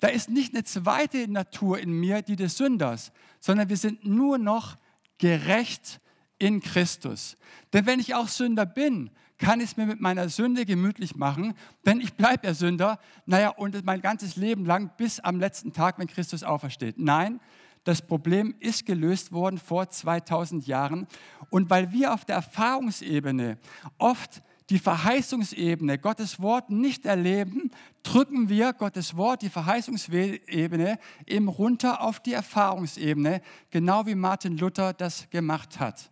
Da 0.00 0.08
ist 0.08 0.30
nicht 0.30 0.54
eine 0.54 0.64
zweite 0.64 1.28
Natur 1.30 1.78
in 1.78 1.92
mir, 1.92 2.22
die 2.22 2.36
des 2.36 2.56
Sünders, 2.56 3.12
sondern 3.40 3.68
wir 3.68 3.76
sind 3.76 4.06
nur 4.06 4.38
noch 4.38 4.76
gerecht 5.18 6.00
in 6.38 6.60
Christus. 6.60 7.36
Denn 7.72 7.84
wenn 7.86 8.00
ich 8.00 8.14
auch 8.14 8.28
Sünder 8.28 8.64
bin, 8.64 9.10
kann 9.38 9.60
ich 9.60 9.72
es 9.72 9.76
mir 9.76 9.86
mit 9.86 10.00
meiner 10.00 10.28
Sünde 10.28 10.64
gemütlich 10.64 11.16
machen, 11.16 11.54
denn 11.84 12.00
ich 12.00 12.14
bleibe 12.14 12.46
ja 12.46 12.54
Sünder, 12.54 12.98
naja, 13.26 13.50
und 13.50 13.84
mein 13.84 14.00
ganzes 14.00 14.36
Leben 14.36 14.64
lang 14.64 14.92
bis 14.96 15.20
am 15.20 15.38
letzten 15.38 15.72
Tag, 15.72 15.98
wenn 15.98 16.06
Christus 16.06 16.42
aufersteht. 16.42 16.98
Nein, 16.98 17.40
das 17.84 18.02
Problem 18.02 18.54
ist 18.60 18.86
gelöst 18.86 19.32
worden 19.32 19.58
vor 19.58 19.88
2000 19.88 20.66
Jahren. 20.66 21.06
Und 21.50 21.70
weil 21.70 21.92
wir 21.92 22.14
auf 22.14 22.24
der 22.24 22.36
Erfahrungsebene 22.36 23.58
oft 23.98 24.42
die 24.70 24.78
Verheißungsebene, 24.78 25.98
Gottes 25.98 26.40
Wort 26.40 26.70
nicht 26.70 27.06
erleben, 27.06 27.70
drücken 28.02 28.48
wir 28.48 28.72
Gottes 28.72 29.16
Wort, 29.16 29.42
die 29.42 29.48
Verheißungsebene, 29.48 30.98
eben 31.26 31.48
runter 31.48 32.00
auf 32.00 32.20
die 32.20 32.32
Erfahrungsebene, 32.32 33.42
genau 33.70 34.06
wie 34.06 34.14
Martin 34.14 34.56
Luther 34.58 34.92
das 34.92 35.30
gemacht 35.30 35.78
hat. 35.78 36.10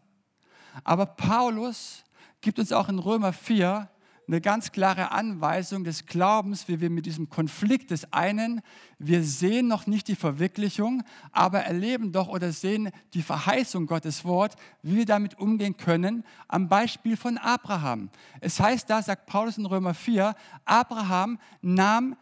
Aber 0.84 1.06
Paulus 1.06 2.04
gibt 2.40 2.58
uns 2.58 2.72
auch 2.72 2.88
in 2.88 2.98
Römer 2.98 3.32
4 3.32 3.88
eine 4.26 4.40
ganz 4.40 4.72
klare 4.72 5.12
Anweisung 5.12 5.84
des 5.84 6.06
Glaubens, 6.06 6.68
wie 6.68 6.80
wir 6.80 6.90
mit 6.90 7.06
diesem 7.06 7.28
Konflikt 7.28 7.90
des 7.90 8.12
einen, 8.12 8.62
wir 8.98 9.22
sehen 9.22 9.68
noch 9.68 9.86
nicht 9.86 10.08
die 10.08 10.16
Verwirklichung, 10.16 11.02
aber 11.32 11.60
erleben 11.60 12.12
doch 12.12 12.28
oder 12.28 12.52
sehen 12.52 12.90
die 13.12 13.22
Verheißung 13.22 13.86
Gottes 13.86 14.24
Wort, 14.24 14.56
wie 14.82 14.96
wir 14.96 15.06
damit 15.06 15.38
umgehen 15.38 15.76
können, 15.76 16.24
am 16.48 16.68
Beispiel 16.68 17.16
von 17.16 17.36
Abraham. 17.38 18.08
Es 18.40 18.60
heißt 18.60 18.88
da, 18.88 19.02
sagt 19.02 19.26
Paulus 19.26 19.58
in 19.58 19.66
Römer 19.66 19.94
4, 19.94 20.34
Abraham 20.64 21.38
nahm 21.60 22.16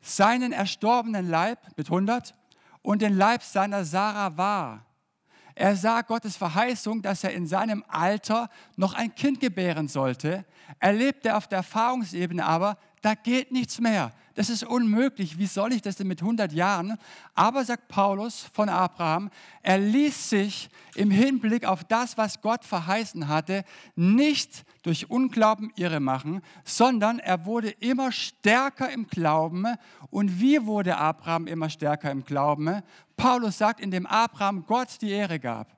seinen 0.00 0.52
erstorbenen 0.52 1.28
Leib 1.28 1.58
mit 1.76 1.86
100 1.88 2.34
und 2.82 3.02
den 3.02 3.16
Leib 3.16 3.42
seiner 3.42 3.84
Sarah 3.84 4.36
wahr. 4.36 4.86
Er 5.54 5.76
sah 5.76 6.02
Gottes 6.02 6.36
Verheißung, 6.36 7.02
dass 7.02 7.24
er 7.24 7.32
in 7.32 7.46
seinem 7.46 7.84
Alter 7.88 8.48
noch 8.76 8.94
ein 8.94 9.14
Kind 9.14 9.40
gebären 9.40 9.88
sollte. 9.88 10.44
Er 10.78 10.92
lebte 10.92 11.36
auf 11.36 11.46
der 11.46 11.58
Erfahrungsebene 11.58 12.44
aber, 12.44 12.78
da 13.02 13.14
geht 13.14 13.52
nichts 13.52 13.80
mehr. 13.80 14.12
Das 14.34 14.48
ist 14.48 14.64
unmöglich. 14.64 15.36
Wie 15.38 15.46
soll 15.46 15.74
ich 15.74 15.82
das 15.82 15.96
denn 15.96 16.06
mit 16.06 16.22
100 16.22 16.52
Jahren? 16.52 16.96
Aber, 17.34 17.64
sagt 17.64 17.88
Paulus 17.88 18.46
von 18.52 18.68
Abraham, 18.70 19.28
er 19.62 19.76
ließ 19.76 20.30
sich 20.30 20.70
im 20.94 21.10
Hinblick 21.10 21.66
auf 21.66 21.84
das, 21.84 22.16
was 22.16 22.40
Gott 22.40 22.64
verheißen 22.64 23.28
hatte, 23.28 23.64
nicht 23.94 24.64
durch 24.82 25.10
Unglauben 25.10 25.70
irre 25.76 26.00
machen, 26.00 26.40
sondern 26.64 27.18
er 27.18 27.44
wurde 27.44 27.70
immer 27.80 28.10
stärker 28.10 28.90
im 28.90 29.06
Glauben. 29.06 29.66
Und 30.08 30.40
wie 30.40 30.64
wurde 30.64 30.96
Abraham 30.96 31.46
immer 31.46 31.68
stärker 31.68 32.10
im 32.10 32.24
Glauben? 32.24 32.82
Paulus 33.16 33.58
sagt, 33.58 33.80
indem 33.80 34.06
Abraham 34.06 34.64
Gott 34.66 35.02
die 35.02 35.10
Ehre 35.10 35.40
gab. 35.40 35.76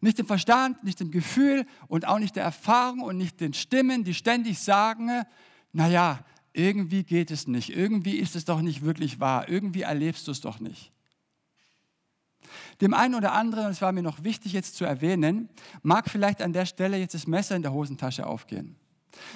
Nicht 0.00 0.18
dem 0.18 0.26
Verstand, 0.26 0.84
nicht 0.84 1.00
dem 1.00 1.10
Gefühl 1.10 1.64
und 1.88 2.06
auch 2.06 2.18
nicht 2.18 2.36
der 2.36 2.44
Erfahrung 2.44 3.00
und 3.00 3.16
nicht 3.16 3.40
den 3.40 3.54
Stimmen, 3.54 4.04
die 4.04 4.12
ständig 4.12 4.58
sagen, 4.58 5.24
naja, 5.76 6.20
irgendwie 6.54 7.04
geht 7.04 7.30
es 7.30 7.46
nicht, 7.46 7.68
irgendwie 7.68 8.16
ist 8.16 8.34
es 8.34 8.46
doch 8.46 8.62
nicht 8.62 8.82
wirklich 8.82 9.20
wahr, 9.20 9.46
irgendwie 9.46 9.82
erlebst 9.82 10.26
du 10.26 10.30
es 10.30 10.40
doch 10.40 10.58
nicht. 10.58 10.90
Dem 12.80 12.94
einen 12.94 13.14
oder 13.14 13.32
anderen, 13.32 13.66
und 13.66 13.72
es 13.72 13.82
war 13.82 13.92
mir 13.92 14.02
noch 14.02 14.24
wichtig 14.24 14.54
jetzt 14.54 14.76
zu 14.76 14.86
erwähnen, 14.86 15.50
mag 15.82 16.08
vielleicht 16.08 16.40
an 16.40 16.54
der 16.54 16.64
Stelle 16.64 16.96
jetzt 16.96 17.12
das 17.12 17.26
Messer 17.26 17.56
in 17.56 17.62
der 17.62 17.74
Hosentasche 17.74 18.26
aufgehen. 18.26 18.76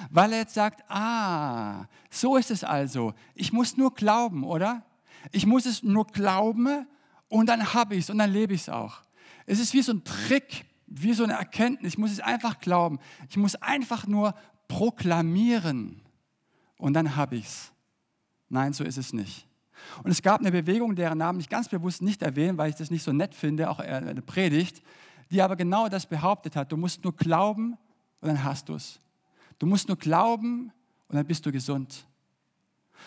Weil 0.09 0.33
er 0.33 0.39
jetzt 0.39 0.55
sagt, 0.55 0.83
ah, 0.89 1.85
so 2.09 2.37
ist 2.37 2.49
es 2.49 2.63
also. 2.63 3.13
Ich 3.35 3.53
muss 3.53 3.77
nur 3.77 3.93
glauben, 3.93 4.43
oder? 4.43 4.83
Ich 5.31 5.45
muss 5.45 5.67
es 5.67 5.83
nur 5.83 6.07
glauben 6.07 6.87
und 7.27 7.45
dann 7.49 7.75
habe 7.75 7.93
ich 7.93 8.05
es 8.05 8.09
und 8.09 8.17
dann 8.17 8.31
lebe 8.31 8.55
ich 8.55 8.61
es 8.61 8.69
auch. 8.69 9.01
Es 9.45 9.59
ist 9.59 9.75
wie 9.75 9.83
so 9.83 9.93
ein 9.93 10.03
Trick, 10.03 10.65
wie 10.87 11.13
so 11.13 11.23
eine 11.23 11.33
Erkenntnis. 11.33 11.93
Ich 11.93 11.99
muss 11.99 12.11
es 12.11 12.19
einfach 12.19 12.59
glauben. 12.59 12.97
Ich 13.29 13.37
muss 13.37 13.53
einfach 13.55 14.07
nur 14.07 14.33
proklamieren 14.67 16.01
und 16.81 16.93
dann 16.93 17.15
habe 17.15 17.35
ich 17.35 17.45
es. 17.45 17.71
Nein, 18.49 18.73
so 18.73 18.83
ist 18.83 18.97
es 18.97 19.13
nicht. 19.13 19.47
Und 20.03 20.09
es 20.09 20.21
gab 20.21 20.41
eine 20.41 20.51
Bewegung, 20.51 20.95
deren 20.95 21.19
Namen 21.19 21.39
ich 21.39 21.47
ganz 21.47 21.69
bewusst 21.69 22.01
nicht 22.01 22.21
erwähne, 22.23 22.57
weil 22.57 22.71
ich 22.71 22.75
das 22.75 22.89
nicht 22.89 23.03
so 23.03 23.13
nett 23.13 23.35
finde, 23.35 23.69
auch 23.69 23.79
eine 23.79 24.21
Predigt, 24.21 24.81
die 25.29 25.41
aber 25.41 25.55
genau 25.55 25.89
das 25.89 26.07
behauptet 26.07 26.55
hat. 26.55 26.71
Du 26.71 26.77
musst 26.77 27.03
nur 27.03 27.15
glauben 27.15 27.77
und 28.19 28.27
dann 28.27 28.43
hast 28.43 28.67
du 28.67 28.73
es. 28.73 28.99
Du 29.59 29.67
musst 29.67 29.87
nur 29.87 29.97
glauben 29.97 30.71
und 31.07 31.15
dann 31.15 31.25
bist 31.25 31.45
du 31.45 31.51
gesund. 31.51 32.05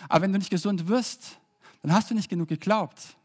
Aber 0.09 0.23
wenn 0.23 0.33
du 0.33 0.38
nicht 0.38 0.50
gesund 0.50 0.87
wirst, 0.88 1.38
dann 1.83 1.93
hast 1.93 2.11
du 2.11 2.14
nicht 2.14 2.31
genug 2.31 2.49
geglaubt. 2.49 3.16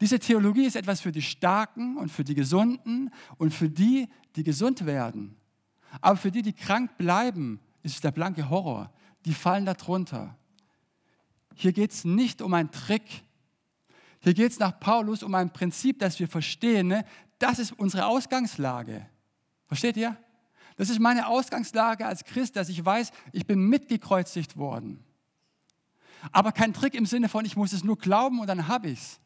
Diese 0.00 0.18
Theologie 0.18 0.64
ist 0.64 0.76
etwas 0.76 1.02
für 1.02 1.12
die 1.12 1.22
Starken 1.22 1.98
und 1.98 2.10
für 2.10 2.24
die 2.24 2.34
Gesunden 2.34 3.10
und 3.36 3.52
für 3.52 3.68
die, 3.68 4.08
die 4.34 4.44
gesund 4.44 4.86
werden. 4.86 5.36
Aber 6.00 6.16
für 6.16 6.30
die, 6.30 6.42
die 6.42 6.54
krank 6.54 6.96
bleiben, 6.96 7.60
ist 7.84 8.02
der 8.02 8.10
blanke 8.10 8.50
Horror. 8.50 8.90
Die 9.24 9.34
fallen 9.34 9.64
darunter. 9.64 10.36
Hier 11.54 11.72
geht 11.72 11.92
es 11.92 12.04
nicht 12.04 12.42
um 12.42 12.52
einen 12.54 12.70
Trick. 12.70 13.22
Hier 14.20 14.34
geht 14.34 14.52
es 14.52 14.58
nach 14.58 14.80
Paulus 14.80 15.22
um 15.22 15.34
ein 15.34 15.52
Prinzip, 15.52 15.98
das 15.98 16.18
wir 16.18 16.28
verstehen. 16.28 16.88
Ne? 16.88 17.04
Das 17.38 17.58
ist 17.58 17.72
unsere 17.72 18.06
Ausgangslage. 18.06 19.06
Versteht 19.66 19.96
ihr? 19.96 20.16
Das 20.76 20.90
ist 20.90 20.98
meine 20.98 21.28
Ausgangslage 21.28 22.04
als 22.04 22.24
Christ, 22.24 22.56
dass 22.56 22.68
ich 22.68 22.84
weiß, 22.84 23.12
ich 23.32 23.46
bin 23.46 23.60
mitgekreuzigt 23.68 24.56
worden. 24.56 25.04
Aber 26.32 26.52
kein 26.52 26.72
Trick 26.72 26.94
im 26.94 27.06
Sinne 27.06 27.28
von, 27.28 27.44
ich 27.44 27.56
muss 27.56 27.72
es 27.72 27.84
nur 27.84 27.98
glauben 27.98 28.40
und 28.40 28.46
dann 28.46 28.66
habe 28.66 28.88
ich 28.88 28.98
es. 28.98 29.20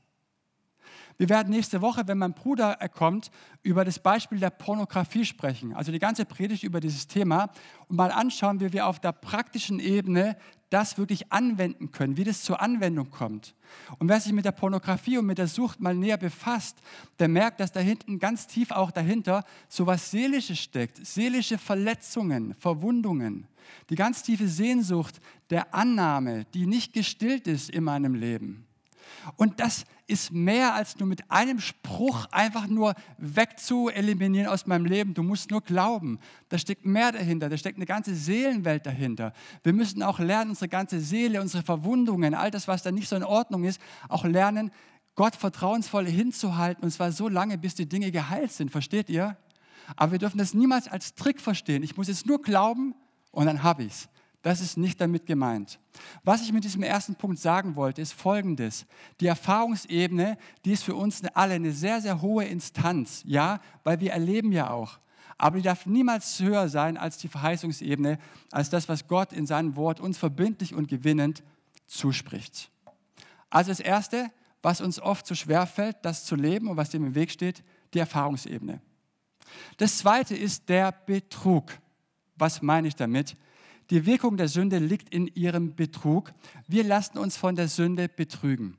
Wir 1.18 1.28
werden 1.28 1.50
nächste 1.50 1.82
Woche, 1.82 2.06
wenn 2.06 2.18
mein 2.18 2.32
Bruder 2.32 2.76
kommt, 2.94 3.30
über 3.62 3.85
das 3.85 3.99
Beispiel 3.99 4.38
der 4.38 4.50
Pornografie 4.50 5.25
sprechen. 5.25 5.75
Also 5.75 5.90
die 5.90 5.99
ganze 5.99 6.25
Predigt 6.25 6.62
über 6.62 6.80
dieses 6.80 7.08
Thema 7.08 7.50
und 7.88 7.97
mal 7.97 8.12
anschauen, 8.12 8.61
wie 8.61 8.73
wir 8.73 8.87
auf 8.87 9.00
der 9.00 9.12
praktischen 9.12 9.80
Ebene 9.80 10.37
das 10.70 10.99
wirklich 10.99 11.32
anwenden 11.32 11.90
können, 11.90 12.16
wie 12.16 12.25
das 12.25 12.42
zur 12.42 12.61
Anwendung 12.61 13.11
kommt. 13.11 13.54
Und 13.99 14.08
wer 14.08 14.20
sich 14.20 14.32
mit 14.32 14.44
der 14.44 14.52
Pornografie 14.52 15.18
und 15.18 15.26
mit 15.26 15.38
der 15.38 15.49
Sucht 15.49 15.80
mal 15.80 15.94
näher 15.94 16.18
befasst, 16.18 16.78
der 17.18 17.28
merkt, 17.28 17.61
dass 17.61 17.73
da 17.73 17.80
hinten 17.80 18.18
ganz 18.18 18.47
tief 18.47 18.70
auch 18.70 18.90
dahinter 18.90 19.44
so 19.68 19.87
was 19.87 20.11
Seelisches 20.11 20.58
steckt, 20.58 21.04
seelische 21.04 21.58
Verletzungen, 21.58 22.54
Verwundungen, 22.54 23.47
die 23.90 23.94
ganz 23.94 24.23
tiefe 24.23 24.47
Sehnsucht 24.47 25.20
der 25.50 25.75
Annahme, 25.75 26.44
die 26.54 26.66
nicht 26.66 26.92
gestillt 26.92 27.47
ist 27.47 27.70
in 27.70 27.85
meinem 27.85 28.14
Leben. 28.14 28.66
Und 29.37 29.61
das 29.61 29.85
ist 30.08 30.32
mehr 30.32 30.74
als 30.74 30.98
nur 30.98 31.06
mit 31.06 31.30
einem 31.30 31.60
Spruch 31.60 32.26
einfach 32.32 32.66
nur 32.66 32.94
wegzueliminieren 33.18 34.48
aus 34.48 34.66
meinem 34.66 34.86
Leben. 34.86 35.14
Du 35.14 35.22
musst 35.22 35.50
nur 35.50 35.60
glauben. 35.60 36.18
Da 36.48 36.58
steckt 36.58 36.86
mehr 36.86 37.12
dahinter. 37.12 37.48
Da 37.48 37.58
steckt 37.58 37.76
eine 37.76 37.86
ganze 37.86 38.14
Seelenwelt 38.14 38.86
dahinter. 38.86 39.34
Wir 39.62 39.74
müssen 39.74 40.02
auch 40.02 40.18
lernen, 40.18 40.50
unsere 40.50 40.68
ganze 40.68 41.00
Seele, 41.00 41.40
unsere 41.42 41.62
Verwundungen, 41.62 42.34
all 42.34 42.50
das, 42.50 42.66
was 42.66 42.82
da 42.82 42.90
nicht 42.90 43.08
so 43.08 43.16
in 43.16 43.22
Ordnung 43.22 43.64
ist, 43.64 43.80
auch 44.08 44.24
lernen, 44.24 44.70
Gott 45.14 45.36
vertrauensvoll 45.36 46.06
hinzuhalten 46.06 46.84
und 46.84 46.90
zwar 46.90 47.12
so 47.12 47.28
lange, 47.28 47.58
bis 47.58 47.74
die 47.74 47.88
Dinge 47.88 48.10
geheilt 48.10 48.52
sind. 48.52 48.70
Versteht 48.70 49.10
ihr? 49.10 49.36
Aber 49.96 50.12
wir 50.12 50.18
dürfen 50.18 50.38
das 50.38 50.54
niemals 50.54 50.88
als 50.88 51.14
Trick 51.14 51.40
verstehen. 51.40 51.82
Ich 51.82 51.96
muss 51.96 52.08
es 52.08 52.24
nur 52.24 52.40
glauben 52.40 52.94
und 53.30 53.46
dann 53.46 53.62
habe 53.62 53.82
ich 53.82 53.92
es. 53.92 54.08
Das 54.42 54.61
ist 54.61 54.76
nicht 54.76 55.00
damit 55.00 55.26
gemeint. 55.26 55.80
Was 56.23 56.42
ich 56.42 56.52
mit 56.52 56.64
diesem 56.64 56.83
ersten 56.83 57.16
Punkt 57.16 57.38
sagen 57.38 57.75
wollte, 57.75 58.00
ist 58.00 58.12
Folgendes. 58.12 58.87
Die 59.21 59.26
Erfahrungsebene, 59.26 60.38
die 60.64 60.73
ist 60.73 60.85
für 60.85 60.95
uns 60.95 61.23
alle 61.35 61.54
eine 61.54 61.73
sehr, 61.73 62.00
sehr 62.00 62.23
hohe 62.23 62.45
Instanz. 62.45 63.23
Ja, 63.26 63.61
weil 63.83 64.00
wir 64.00 64.12
erleben 64.12 64.52
ja 64.52 64.71
auch. 64.71 65.00
Aber 65.38 65.57
die 65.57 65.62
darf 65.62 65.87
niemals 65.87 66.38
höher 66.40 66.68
sein 66.68 66.97
als 66.97 67.18
die 67.18 67.28
Verheißungsebene, 67.28 68.18
als 68.50 68.71
das, 68.71 68.88
was 68.88 69.07
Gott 69.07 69.33
in 69.33 69.47
seinem 69.47 69.76
Wort 69.76 70.00
uns 70.00 70.18
verbindlich 70.18 70.75
und 70.75 70.88
gewinnend 70.88 71.42
zuspricht. 71.87 72.71
Also 73.50 73.71
das 73.71 73.80
Erste, 73.80 74.30
was 74.62 74.80
uns 74.80 75.00
oft 75.00 75.26
so 75.26 75.35
schwer 75.35 75.66
fällt, 75.66 75.97
das 76.02 76.25
zu 76.25 76.35
leben 76.35 76.68
und 76.68 76.76
was 76.76 76.90
dem 76.90 77.04
im 77.04 77.14
Weg 77.14 77.30
steht, 77.30 77.62
die 77.95 78.00
Erfahrungsebene. 78.00 78.80
Das 79.76 79.99
Zweite 79.99 80.37
ist 80.37 80.68
der 80.68 80.92
Betrug. 80.92 81.78
Was 82.37 82.62
meine 82.62 82.88
ich 82.88 82.97
damit? 82.97 83.37
Die 83.90 84.04
Wirkung 84.04 84.37
der 84.37 84.49
Sünde 84.49 84.78
liegt 84.78 85.14
in 85.14 85.28
ihrem 85.28 85.75
Betrug. 85.75 86.33
Wir 86.66 86.85
lassen 86.85 87.18
uns 87.18 87.37
von 87.37 87.57
der 87.57 87.68
Sünde 87.68 88.09
betrügen. 88.09 88.76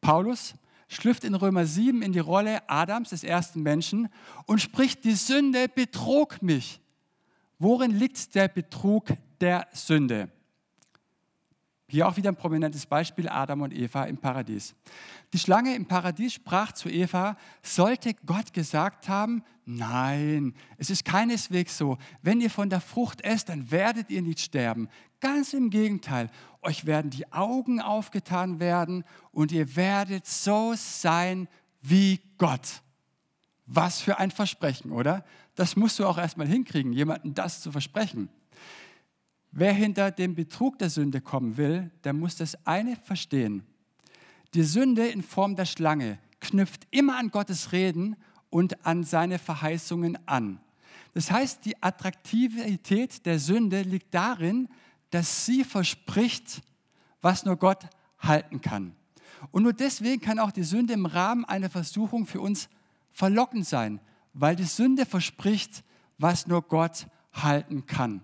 Paulus 0.00 0.54
schlüpft 0.88 1.24
in 1.24 1.34
Römer 1.34 1.66
7 1.66 2.02
in 2.02 2.12
die 2.12 2.20
Rolle 2.20 2.68
Adams, 2.68 3.10
des 3.10 3.24
ersten 3.24 3.62
Menschen, 3.62 4.08
und 4.46 4.60
spricht, 4.60 5.04
die 5.04 5.14
Sünde 5.14 5.68
betrog 5.68 6.42
mich. 6.42 6.80
Worin 7.58 7.90
liegt 7.90 8.34
der 8.34 8.48
Betrug 8.48 9.08
der 9.40 9.66
Sünde? 9.72 10.30
Hier 11.88 12.08
auch 12.08 12.16
wieder 12.16 12.30
ein 12.30 12.36
prominentes 12.36 12.86
Beispiel, 12.86 13.28
Adam 13.28 13.62
und 13.62 13.72
Eva 13.72 14.04
im 14.04 14.16
Paradies. 14.16 14.74
Die 15.32 15.38
Schlange 15.38 15.74
im 15.74 15.86
Paradies 15.86 16.34
sprach 16.34 16.72
zu 16.72 16.88
Eva, 16.88 17.36
sollte 17.62 18.14
Gott 18.26 18.52
gesagt 18.52 19.08
haben, 19.08 19.42
nein, 19.66 20.54
es 20.78 20.90
ist 20.90 21.04
keineswegs 21.04 21.76
so, 21.78 21.98
wenn 22.22 22.40
ihr 22.40 22.50
von 22.50 22.70
der 22.70 22.80
Frucht 22.80 23.20
esst, 23.22 23.48
dann 23.48 23.70
werdet 23.70 24.10
ihr 24.10 24.22
nicht 24.22 24.40
sterben. 24.40 24.88
Ganz 25.20 25.52
im 25.54 25.70
Gegenteil, 25.70 26.30
euch 26.62 26.86
werden 26.86 27.10
die 27.10 27.32
Augen 27.32 27.80
aufgetan 27.80 28.60
werden 28.60 29.04
und 29.32 29.52
ihr 29.52 29.76
werdet 29.76 30.26
so 30.26 30.74
sein 30.76 31.48
wie 31.82 32.20
Gott. 32.38 32.82
Was 33.66 34.00
für 34.00 34.18
ein 34.18 34.30
Versprechen, 34.30 34.92
oder? 34.92 35.24
Das 35.54 35.76
musst 35.76 35.98
du 35.98 36.06
auch 36.06 36.18
erstmal 36.18 36.46
hinkriegen, 36.46 36.92
jemandem 36.92 37.34
das 37.34 37.60
zu 37.60 37.72
versprechen. 37.72 38.28
Wer 39.52 39.72
hinter 39.72 40.10
dem 40.10 40.34
Betrug 40.34 40.78
der 40.78 40.90
Sünde 40.90 41.20
kommen 41.20 41.56
will, 41.56 41.90
der 42.02 42.12
muss 42.12 42.36
das 42.36 42.66
eine 42.66 42.96
verstehen. 42.96 43.64
Die 44.52 44.64
Sünde 44.64 45.06
in 45.06 45.22
Form 45.22 45.56
der 45.56 45.64
Schlange 45.64 46.18
knüpft 46.40 46.86
immer 46.90 47.18
an 47.18 47.30
Gottes 47.30 47.72
Reden 47.72 48.16
und 48.54 48.86
an 48.86 49.02
seine 49.02 49.40
Verheißungen 49.40 50.16
an. 50.28 50.60
Das 51.12 51.32
heißt, 51.32 51.64
die 51.64 51.82
Attraktivität 51.82 53.26
der 53.26 53.40
Sünde 53.40 53.82
liegt 53.82 54.14
darin, 54.14 54.68
dass 55.10 55.44
sie 55.44 55.64
verspricht, 55.64 56.62
was 57.20 57.44
nur 57.44 57.56
Gott 57.56 57.88
halten 58.20 58.60
kann. 58.60 58.94
Und 59.50 59.64
nur 59.64 59.72
deswegen 59.72 60.20
kann 60.20 60.38
auch 60.38 60.52
die 60.52 60.62
Sünde 60.62 60.92
im 60.92 61.04
Rahmen 61.04 61.44
einer 61.44 61.68
Versuchung 61.68 62.26
für 62.26 62.40
uns 62.40 62.68
verlockend 63.10 63.66
sein, 63.66 63.98
weil 64.34 64.54
die 64.54 64.62
Sünde 64.62 65.04
verspricht, 65.04 65.82
was 66.18 66.46
nur 66.46 66.62
Gott 66.62 67.08
halten 67.32 67.86
kann. 67.86 68.22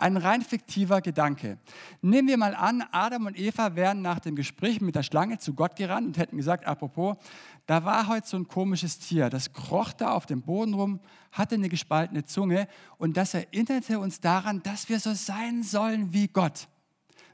Ein 0.00 0.16
rein 0.16 0.40
fiktiver 0.40 1.02
Gedanke. 1.02 1.58
Nehmen 2.00 2.26
wir 2.26 2.38
mal 2.38 2.54
an, 2.54 2.82
Adam 2.90 3.26
und 3.26 3.38
Eva 3.38 3.76
wären 3.76 4.00
nach 4.00 4.18
dem 4.18 4.34
Gespräch 4.34 4.80
mit 4.80 4.94
der 4.94 5.02
Schlange 5.02 5.38
zu 5.38 5.52
Gott 5.52 5.76
gerannt 5.76 6.06
und 6.06 6.16
hätten 6.16 6.38
gesagt, 6.38 6.66
apropos, 6.66 7.18
da 7.66 7.84
war 7.84 8.06
heute 8.06 8.26
so 8.26 8.38
ein 8.38 8.48
komisches 8.48 8.98
Tier, 8.98 9.28
das 9.28 9.52
kroch 9.52 9.92
da 9.92 10.12
auf 10.12 10.24
dem 10.24 10.40
Boden 10.40 10.72
rum, 10.72 11.00
hatte 11.32 11.56
eine 11.56 11.68
gespaltene 11.68 12.24
Zunge 12.24 12.66
und 12.96 13.18
das 13.18 13.34
erinnerte 13.34 13.98
uns 13.98 14.22
daran, 14.22 14.62
dass 14.62 14.88
wir 14.88 14.98
so 15.00 15.12
sein 15.12 15.62
sollen 15.62 16.14
wie 16.14 16.28
Gott. 16.28 16.66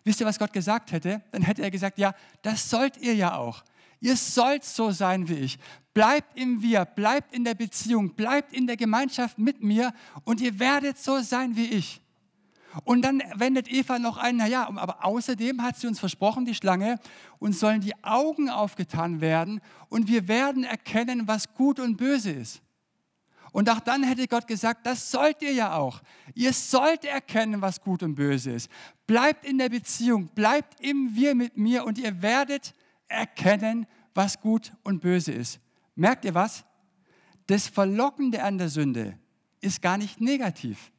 Wisst 0.03 0.19
ihr, 0.21 0.27
was 0.27 0.41
Gott 0.41 0.53
gesagt 0.53 0.91
hätte? 0.91 1.23
Dann 1.31 1.43
hätte 1.43 1.63
er 1.63 1.71
gesagt, 1.71 1.99
ja, 1.99 2.15
das 2.43 2.69
sollt 2.69 2.97
ihr 2.97 3.15
ja 3.15 3.37
auch. 3.37 3.63
Ihr 4.01 4.17
sollt 4.17 4.65
so 4.65 4.91
sein 4.91 5.29
wie 5.29 5.35
ich. 5.35 5.61
Bleibt 5.95 6.37
im 6.37 6.61
Wir, 6.63 6.85
bleibt 6.85 7.33
in 7.33 7.45
der 7.45 7.55
Beziehung, 7.55 8.17
bleibt 8.17 8.53
in 8.53 8.67
der 8.67 8.77
Gemeinschaft 8.77 9.39
mit 9.39 9.63
mir 9.63 9.93
und 10.25 10.41
ihr 10.41 10.59
werdet 10.59 10.99
so 10.99 11.21
sein 11.21 11.55
wie 11.55 11.67
ich. 11.67 12.03
Und 12.85 13.03
dann 13.03 13.23
wendet 13.35 13.69
Eva 13.71 13.99
noch 13.99 14.17
ein, 14.17 14.37
naja, 14.37 14.69
aber 14.69 15.05
außerdem 15.05 15.63
hat 15.63 15.77
sie 15.77 15.87
uns 15.87 15.99
versprochen, 15.99 16.45
die 16.45 16.55
Schlange, 16.55 16.99
uns 17.39 17.61
sollen 17.61 17.81
die 17.81 17.95
Augen 18.05 18.51
aufgetan 18.51 19.21
werden 19.21 19.61
und 19.89 20.09
wir 20.09 20.29
werden 20.29 20.65
erkennen, 20.65 21.27
was 21.27 21.55
gut 21.55 21.81
und 21.81 21.97
böse 21.97 22.31
ist. 22.31 22.63
Und 23.53 23.71
auch 23.71 23.81
dann 23.81 24.03
hätte 24.03 24.29
Gott 24.29 24.47
gesagt, 24.47 24.87
das 24.87 25.11
sollt 25.11 25.41
ihr 25.41 25.53
ja 25.53 25.77
auch. 25.77 26.03
Ihr 26.35 26.53
sollt 26.53 27.07
erkennen, 27.07 27.63
was 27.63 27.81
gut 27.81 28.03
und 28.03 28.15
böse 28.15 28.51
ist. 28.51 28.69
Bleibt 29.07 29.47
in 29.47 29.57
der 29.57 29.71
Beziehung, 29.71 30.29
bleibt 30.29 30.79
im 30.81 31.15
Wir 31.15 31.35
mit 31.35 31.57
mir 31.57 31.85
und 31.85 31.97
ihr 31.97 32.21
werdet 32.21 32.75
erkennen, 33.09 33.87
was 34.15 34.41
gut 34.41 34.75
und 34.83 35.01
böse 35.01 35.33
ist. 35.33 35.59
Merkt 35.95 36.27
ihr 36.27 36.35
was? 36.35 36.65
Das 37.47 37.67
Verlockende 37.67 38.43
an 38.43 38.59
der 38.59 38.69
Sünde 38.69 39.19
ist 39.61 39.81
gar 39.81 39.97
nicht 39.97 40.21
negativ. 40.21 40.93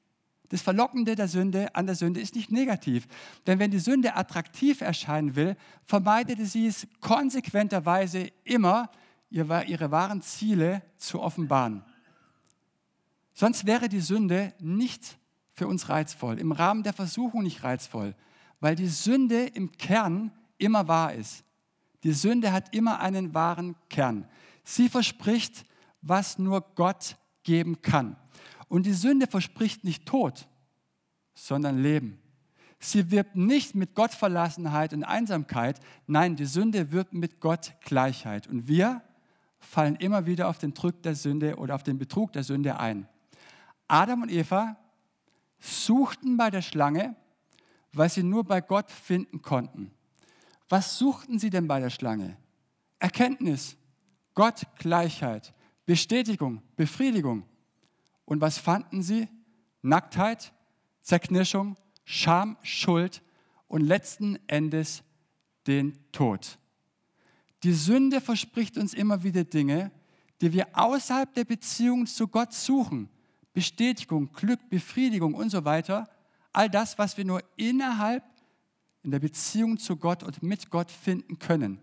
Das 0.49 0.61
Verlockende 0.61 1.15
der 1.15 1.27
Sünde 1.27 1.75
an 1.75 1.87
der 1.87 1.95
Sünde 1.95 2.21
ist 2.21 2.35
nicht 2.35 2.51
negativ. 2.51 3.07
Denn 3.45 3.59
wenn 3.59 3.71
die 3.71 3.79
Sünde 3.79 4.15
attraktiv 4.15 4.81
erscheinen 4.81 5.35
will, 5.35 5.57
vermeidet 5.85 6.39
sie 6.47 6.67
es 6.67 6.87
konsequenterweise 7.01 8.29
immer, 8.43 8.89
ihre 9.29 9.91
wahren 9.91 10.21
Ziele 10.21 10.81
zu 10.97 11.21
offenbaren. 11.21 11.83
Sonst 13.33 13.65
wäre 13.65 13.89
die 13.89 13.99
Sünde 13.99 14.53
nicht 14.59 15.17
für 15.53 15.67
uns 15.67 15.89
reizvoll, 15.89 16.39
im 16.39 16.51
Rahmen 16.51 16.83
der 16.83 16.93
Versuchung 16.93 17.43
nicht 17.43 17.63
reizvoll, 17.63 18.15
weil 18.59 18.75
die 18.75 18.87
Sünde 18.87 19.45
im 19.47 19.71
Kern 19.73 20.31
immer 20.57 20.87
wahr 20.87 21.13
ist. 21.13 21.43
Die 22.03 22.13
Sünde 22.13 22.51
hat 22.51 22.73
immer 22.73 22.99
einen 22.99 23.33
wahren 23.33 23.75
Kern. 23.89 24.27
Sie 24.63 24.87
verspricht, 24.87 25.65
was 26.01 26.39
nur 26.39 26.61
Gott 26.75 27.17
geben 27.43 27.81
kann. 27.81 28.15
Und 28.67 28.85
die 28.85 28.93
Sünde 28.93 29.27
verspricht 29.27 29.83
nicht 29.83 30.05
Tod, 30.05 30.47
sondern 31.33 31.81
Leben. 31.81 32.19
Sie 32.79 33.09
wirbt 33.11 33.35
nicht 33.35 33.75
mit 33.75 33.95
Gottverlassenheit 33.95 34.93
und 34.93 35.03
Einsamkeit, 35.03 35.79
nein, 36.05 36.35
die 36.35 36.45
Sünde 36.45 36.91
wirbt 36.91 37.13
mit 37.13 37.39
Gott 37.39 37.73
Gleichheit. 37.81 38.47
Und 38.47 38.67
wir 38.67 39.01
fallen 39.59 39.95
immer 39.95 40.25
wieder 40.25 40.47
auf 40.47 40.59
den 40.59 40.73
Druck 40.73 41.01
der 41.01 41.15
Sünde 41.15 41.55
oder 41.55 41.75
auf 41.75 41.83
den 41.83 41.97
Betrug 41.97 42.33
der 42.33 42.43
Sünde 42.43 42.79
ein. 42.79 43.07
Adam 43.87 44.23
und 44.23 44.31
Eva 44.31 44.77
suchten 45.59 46.37
bei 46.37 46.51
der 46.51 46.61
Schlange, 46.61 47.15
weil 47.93 48.09
sie 48.09 48.23
nur 48.23 48.43
bei 48.43 48.61
Gott 48.61 48.91
finden 48.91 49.41
konnten. 49.41 49.91
Was 50.69 50.97
suchten 50.99 51.39
sie 51.39 51.49
denn 51.49 51.67
bei 51.67 51.79
der 51.79 51.89
Schlange? 51.89 52.37
Erkenntnis, 52.99 53.77
Gott 54.35 54.63
Gleichheit, 54.77 55.53
Bestätigung, 55.85 56.61
Befriedigung. 56.75 57.43
Und 58.27 58.41
was 58.41 58.57
fanden 58.57 59.01
sie? 59.01 59.29
Nacktheit, 59.81 60.51
Zerknirschung, 61.01 61.77
Scham, 62.03 62.57
Schuld 62.61 63.23
und 63.69 63.81
letzten 63.81 64.37
Endes 64.47 65.01
den 65.65 65.97
Tod. 66.11 66.59
Die 67.63 67.71
Sünde 67.71 68.19
verspricht 68.19 68.77
uns 68.77 68.93
immer 68.93 69.23
wieder 69.23 69.45
Dinge, 69.45 69.91
die 70.41 70.51
wir 70.51 70.67
außerhalb 70.73 71.33
der 71.33 71.45
Beziehung 71.45 72.05
zu 72.05 72.27
Gott 72.27 72.53
suchen. 72.53 73.09
Bestätigung, 73.53 74.33
Glück, 74.33 74.59
Befriedigung 74.69 75.33
und 75.33 75.49
so 75.49 75.63
weiter. 75.63 76.09
All 76.51 76.69
das, 76.69 76.97
was 76.97 77.15
wir 77.15 77.23
nur 77.23 77.41
innerhalb 77.55 78.23
in 79.03 79.11
der 79.11 79.19
Beziehung 79.19 79.77
zu 79.77 79.95
Gott 79.95 80.21
und 80.21 80.43
mit 80.43 80.69
Gott 80.69 80.91
finden 80.91 81.39
können. 81.39 81.79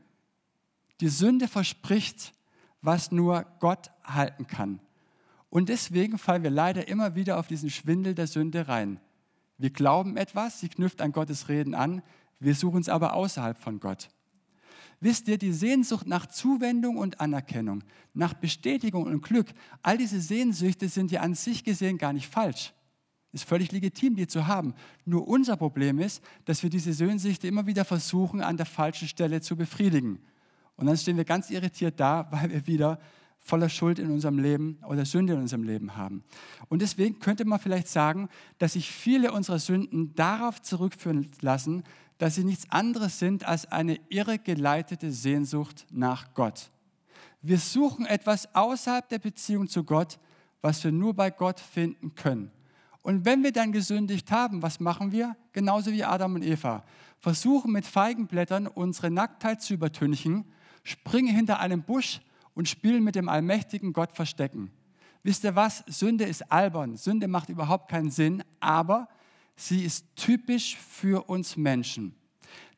Die 1.00 1.08
Sünde 1.08 1.48
verspricht, 1.48 2.34
was 2.82 3.10
nur 3.10 3.46
Gott 3.60 3.90
halten 4.04 4.46
kann. 4.46 4.80
Und 5.54 5.68
deswegen 5.68 6.18
fallen 6.18 6.42
wir 6.42 6.50
leider 6.50 6.88
immer 6.88 7.14
wieder 7.14 7.38
auf 7.38 7.46
diesen 7.46 7.70
Schwindel 7.70 8.16
der 8.16 8.26
Sünde 8.26 8.66
rein. 8.66 8.98
Wir 9.56 9.70
glauben 9.70 10.16
etwas, 10.16 10.58
sie 10.58 10.68
knüpft 10.68 11.00
an 11.00 11.12
Gottes 11.12 11.48
Reden 11.48 11.76
an, 11.76 12.02
wir 12.40 12.56
suchen 12.56 12.80
es 12.80 12.88
aber 12.88 13.12
außerhalb 13.12 13.56
von 13.56 13.78
Gott. 13.78 14.08
Wisst 14.98 15.28
ihr, 15.28 15.38
die 15.38 15.52
Sehnsucht 15.52 16.08
nach 16.08 16.26
Zuwendung 16.26 16.96
und 16.96 17.20
Anerkennung, 17.20 17.84
nach 18.14 18.34
Bestätigung 18.34 19.04
und 19.04 19.22
Glück, 19.22 19.46
all 19.80 19.96
diese 19.96 20.20
Sehnsüchte 20.20 20.88
sind 20.88 21.12
ja 21.12 21.20
an 21.20 21.34
sich 21.34 21.62
gesehen 21.62 21.98
gar 21.98 22.12
nicht 22.12 22.26
falsch. 22.26 22.74
Ist 23.30 23.44
völlig 23.44 23.70
legitim, 23.70 24.16
die 24.16 24.26
zu 24.26 24.48
haben. 24.48 24.74
Nur 25.04 25.28
unser 25.28 25.56
Problem 25.56 26.00
ist, 26.00 26.20
dass 26.46 26.64
wir 26.64 26.70
diese 26.70 26.92
Sehnsüchte 26.92 27.46
immer 27.46 27.64
wieder 27.64 27.84
versuchen, 27.84 28.40
an 28.40 28.56
der 28.56 28.66
falschen 28.66 29.06
Stelle 29.06 29.40
zu 29.40 29.54
befriedigen. 29.54 30.18
Und 30.74 30.86
dann 30.86 30.96
stehen 30.96 31.16
wir 31.16 31.24
ganz 31.24 31.48
irritiert 31.50 32.00
da, 32.00 32.26
weil 32.32 32.50
wir 32.50 32.66
wieder 32.66 32.98
voller 33.44 33.68
Schuld 33.68 33.98
in 33.98 34.10
unserem 34.10 34.38
Leben 34.38 34.78
oder 34.88 35.04
Sünde 35.04 35.34
in 35.34 35.40
unserem 35.40 35.64
Leben 35.64 35.96
haben. 35.96 36.24
Und 36.70 36.80
deswegen 36.80 37.20
könnte 37.20 37.44
man 37.44 37.60
vielleicht 37.60 37.88
sagen, 37.88 38.30
dass 38.58 38.72
sich 38.72 38.90
viele 38.90 39.32
unserer 39.32 39.58
Sünden 39.58 40.14
darauf 40.14 40.62
zurückführen 40.62 41.30
lassen, 41.42 41.84
dass 42.16 42.36
sie 42.36 42.44
nichts 42.44 42.70
anderes 42.70 43.18
sind 43.18 43.46
als 43.46 43.70
eine 43.70 44.00
irregeleitete 44.08 45.12
Sehnsucht 45.12 45.86
nach 45.90 46.32
Gott. 46.32 46.70
Wir 47.42 47.58
suchen 47.58 48.06
etwas 48.06 48.54
außerhalb 48.54 49.06
der 49.10 49.18
Beziehung 49.18 49.68
zu 49.68 49.84
Gott, 49.84 50.18
was 50.62 50.82
wir 50.82 50.92
nur 50.92 51.12
bei 51.12 51.30
Gott 51.30 51.60
finden 51.60 52.14
können. 52.14 52.50
Und 53.02 53.26
wenn 53.26 53.42
wir 53.42 53.52
dann 53.52 53.72
gesündigt 53.72 54.30
haben, 54.30 54.62
was 54.62 54.80
machen 54.80 55.12
wir? 55.12 55.36
Genauso 55.52 55.92
wie 55.92 56.02
Adam 56.02 56.36
und 56.36 56.42
Eva. 56.42 56.82
Versuchen 57.20 57.72
mit 57.72 57.84
Feigenblättern 57.84 58.66
unsere 58.66 59.10
Nacktheit 59.10 59.60
zu 59.60 59.74
übertünchen, 59.74 60.46
springen 60.82 61.34
hinter 61.34 61.60
einem 61.60 61.82
Busch 61.82 62.22
und 62.54 62.68
spielen 62.68 63.04
mit 63.04 63.14
dem 63.14 63.28
allmächtigen 63.28 63.92
Gott 63.92 64.12
Verstecken. 64.12 64.70
Wisst 65.22 65.44
ihr 65.44 65.56
was? 65.56 65.84
Sünde 65.86 66.24
ist 66.24 66.50
albern. 66.52 66.96
Sünde 66.96 67.28
macht 67.28 67.48
überhaupt 67.48 67.90
keinen 67.90 68.10
Sinn, 68.10 68.44
aber 68.60 69.08
sie 69.56 69.84
ist 69.84 70.06
typisch 70.16 70.76
für 70.76 71.28
uns 71.28 71.56
Menschen. 71.56 72.14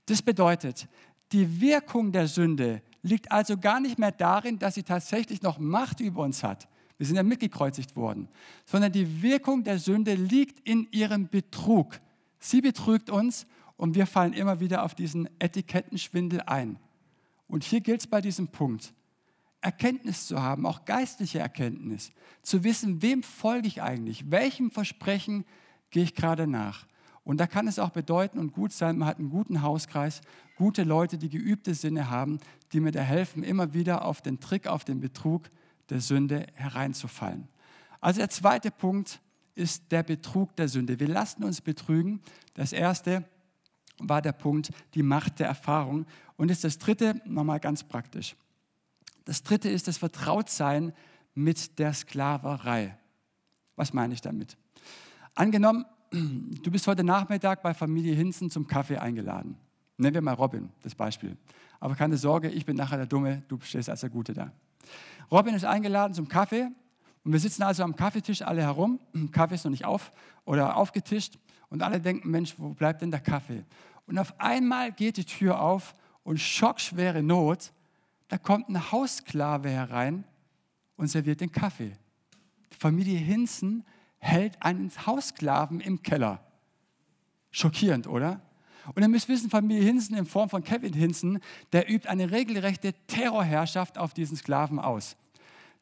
Das 0.07 0.23
bedeutet, 0.23 0.89
die 1.33 1.61
Wirkung 1.61 2.13
der 2.13 2.29
Sünde 2.29 2.83
liegt 3.03 3.33
also 3.33 3.57
gar 3.59 3.81
nicht 3.81 3.99
mehr 3.99 4.13
darin, 4.13 4.59
dass 4.59 4.75
sie 4.75 4.85
tatsächlich 4.85 5.43
noch 5.43 5.59
Macht 5.59 6.01
über 6.01 6.23
uns 6.23 6.43
hat. 6.43 6.69
Wir 6.99 7.07
sind 7.07 7.17
ja 7.17 7.23
mitgekreuzigt 7.23 7.97
worden. 7.97 8.29
Sondern 8.65 8.93
die 8.93 9.23
Wirkung 9.23 9.65
der 9.65 9.79
Sünde 9.79 10.15
liegt 10.15 10.67
in 10.67 10.89
ihrem 10.93 11.29
Betrug. 11.29 12.01
Sie 12.39 12.61
betrügt 12.61 13.11
uns 13.11 13.47
und 13.77 13.95
wir 13.95 14.07
fallen 14.07 14.33
immer 14.33 14.61
wieder 14.61 14.83
auf 14.85 14.95
diesen 14.95 15.29
Etikettenschwindel 15.39 16.43
ein. 16.43 16.79
Und 17.49 17.65
hier 17.65 17.81
gilt 17.81 18.01
es 18.01 18.07
bei 18.07 18.21
diesem 18.21 18.49
Punkt, 18.49 18.95
Erkenntnis 19.61 20.27
zu 20.27 20.43
haben, 20.43 20.67
auch 20.67 20.85
geistliche 20.85 21.39
Erkenntnis, 21.39 22.13
zu 22.43 22.65
wissen, 22.65 23.03
wem 23.03 23.23
folge 23.23 23.69
ich 23.69 23.83
eigentlich, 23.83 24.31
welchem 24.31 24.71
Versprechen 24.71 25.45
gehe 25.91 26.05
ich 26.05 26.15
gerade 26.15 26.47
nach. 26.47 26.87
Und 27.25 27.39
da 27.39 27.49
kann 27.49 27.67
es 27.67 27.81
auch 27.81 27.91
bedeuten 27.91 28.39
und 28.39 28.53
gut 28.53 28.73
sein, 28.73 28.99
man 28.99 29.09
hat 29.09 29.19
einen 29.19 29.31
guten 29.31 29.63
Hauskreis, 29.63 30.21
gute 30.57 30.85
Leute, 30.85 31.19
die 31.19 31.29
geübte 31.29 31.75
Sinne 31.75 32.09
haben, 32.09 32.39
die 32.73 32.79
mir 32.79 32.93
da 32.93 33.01
helfen, 33.01 33.43
immer 33.43 33.75
wieder 33.75 34.05
auf 34.05 34.23
den 34.23 34.39
Trick, 34.39 34.69
auf 34.69 34.85
den 34.85 35.01
Betrug 35.01 35.51
der 35.91 36.01
Sünde 36.01 36.47
hereinzufallen. 36.55 37.49
Also 38.01 38.21
der 38.21 38.31
zweite 38.31 38.71
Punkt 38.71 39.21
ist 39.57 39.91
der 39.91 40.05
Betrug 40.05 40.55
der 40.55 40.69
Sünde. 40.69 41.01
Wir 41.01 41.09
lassen 41.09 41.43
uns 41.43 41.61
betrügen. 41.61 42.21
Das 42.55 42.73
erste 42.73 43.25
war 43.99 44.23
der 44.23 44.33
Punkt, 44.33 44.71
die 44.95 45.03
Macht 45.03 45.41
der 45.41 45.49
Erfahrung. 45.49 46.07
Und 46.37 46.51
ist 46.51 46.63
das 46.63 46.79
dritte 46.79 47.21
nochmal 47.25 47.59
ganz 47.59 47.83
praktisch. 47.83 48.37
Das 49.27 49.43
dritte 49.43 49.69
ist 49.69 49.89
das 49.89 49.99
Vertrautsein 49.99 50.93
mit 51.35 51.79
der 51.79 51.93
Sklaverei. 51.93 52.97
Was 53.75 53.93
meine 53.93 54.15
ich 54.15 54.23
damit? 54.23 54.57
Angenommen, 55.35 55.85
du 56.11 56.71
bist 56.71 56.87
heute 56.87 57.05
Nachmittag 57.05 57.63
bei 57.63 57.75
Familie 57.75 58.15
Hinzen 58.15 58.51
zum 58.51 58.67
Kaffee 58.67 58.97
eingeladen. 58.97 59.59
Nennen 59.99 60.15
wir 60.15 60.23
mal 60.23 60.35
Robin, 60.35 60.71
das 60.83 60.95
Beispiel. 60.95 61.37
Aber 61.81 61.97
keine 61.97 62.17
Sorge, 62.17 62.49
ich 62.49 62.65
bin 62.65 62.77
nachher 62.77 62.99
der 62.99 63.07
Dumme, 63.07 63.43
du 63.49 63.59
stehst 63.61 63.91
als 63.91 64.01
der 64.01 64.11
Gute 64.11 64.33
da. 64.33 64.53
Robin 65.31 65.55
ist 65.55 65.65
eingeladen 65.65 66.15
zum 66.15 66.29
Kaffee 66.29 66.69
und 67.25 67.33
wir 67.33 67.41
sitzen 67.41 67.65
also 67.65 67.83
am 67.83 67.97
Kaffeetisch 67.97 68.43
alle 68.43 68.63
herum. 68.63 69.01
Kaffee 69.33 69.57
ist 69.57 69.65
noch 69.65 69.73
nicht 69.73 69.85
auf 69.85 70.13
oder 70.45 70.77
aufgetischt 70.77 71.37
und 71.69 71.83
alle 71.83 72.01
denken, 72.01 72.31
Mensch, 72.31 72.55
wo 72.59 72.69
bleibt 72.69 73.03
denn 73.03 73.11
der 73.11 73.21
Kaffee? 73.21 73.65
Und 74.07 74.19
auf 74.19 74.39
einmal 74.39 74.93
geht 74.93 75.17
die 75.17 75.25
Tür 75.25 75.61
auf 75.61 75.97
und 76.23 76.39
schockschwere 76.39 77.25
Not, 77.25 77.73
da 78.29 78.39
kommt 78.39 78.69
ein 78.69 78.91
Haussklave 78.93 79.71
herein 79.71 80.25
und 80.97 81.09
serviert 81.09 81.41
den 81.41 81.53
Kaffee. 81.53 81.93
Die 82.73 82.77
Familie 82.77 83.19
Hinzen 83.19 83.85
hält 84.19 84.61
einen 84.63 84.91
Haussklaven 85.07 85.81
im 85.81 86.03
Keller. 86.03 86.41
Schockierend, 87.51 88.07
oder? 88.07 88.41
Und 88.95 89.03
ihr 89.03 89.09
müsst 89.09 89.29
wissen, 89.29 89.51
Familie 89.51 89.83
Hinsen 89.83 90.17
in 90.17 90.27
Form 90.27 90.49
von 90.49 90.63
Kevin 90.63 90.93
Hinsen, 90.93 91.41
der 91.73 91.91
übt 91.91 92.09
eine 92.09 92.31
regelrechte 92.31 92.93
Terrorherrschaft 93.07 93.99
auf 93.99 94.15
diesen 94.15 94.37
Sklaven 94.37 94.79
aus. 94.79 95.17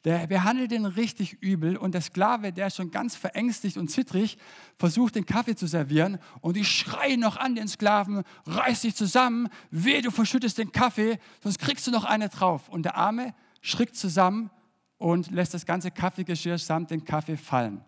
Der 0.05 0.27
behandelt 0.27 0.71
ihn 0.73 0.85
richtig 0.85 1.39
übel 1.41 1.79
und 1.79 1.95
der 1.95 2.03
Sklave, 2.03 2.53
der 2.53 2.67
ist 2.67 2.77
schon 2.77 2.91
ganz 2.91 3.17
verängstigt 3.17 3.79
und 3.79 3.89
zittrig, 3.89 4.37
versucht 4.77 5.15
den 5.15 5.25
Kaffee 5.25 5.57
zu 5.57 5.67
servieren 5.67 6.19
und 6.43 6.57
die 6.57 6.65
schreien 6.65 7.21
noch 7.21 7.39
an 7.39 7.55
den 7.55 7.69
Sklaven, 7.69 8.23
reiß 8.45 8.83
dich 8.83 8.95
zusammen, 8.95 9.49
weh, 9.71 10.03
du 10.03 10.11
verschüttest 10.11 10.59
den 10.59 10.73
Kaffee, 10.73 11.19
sonst 11.43 11.59
kriegst 11.59 11.87
du 11.87 11.91
noch 11.91 12.05
eine 12.05 12.29
drauf. 12.29 12.69
Und 12.69 12.83
der 12.83 12.97
Arme 12.97 13.35
schrickt 13.63 13.97
zusammen 13.97 14.51
und 14.99 15.31
lässt 15.31 15.55
das 15.55 15.65
ganze 15.65 15.91
Kaffeegeschirr 15.91 16.59
samt 16.59 16.91
den 16.91 17.05
Kaffee 17.05 17.39
fallen. 17.39 17.81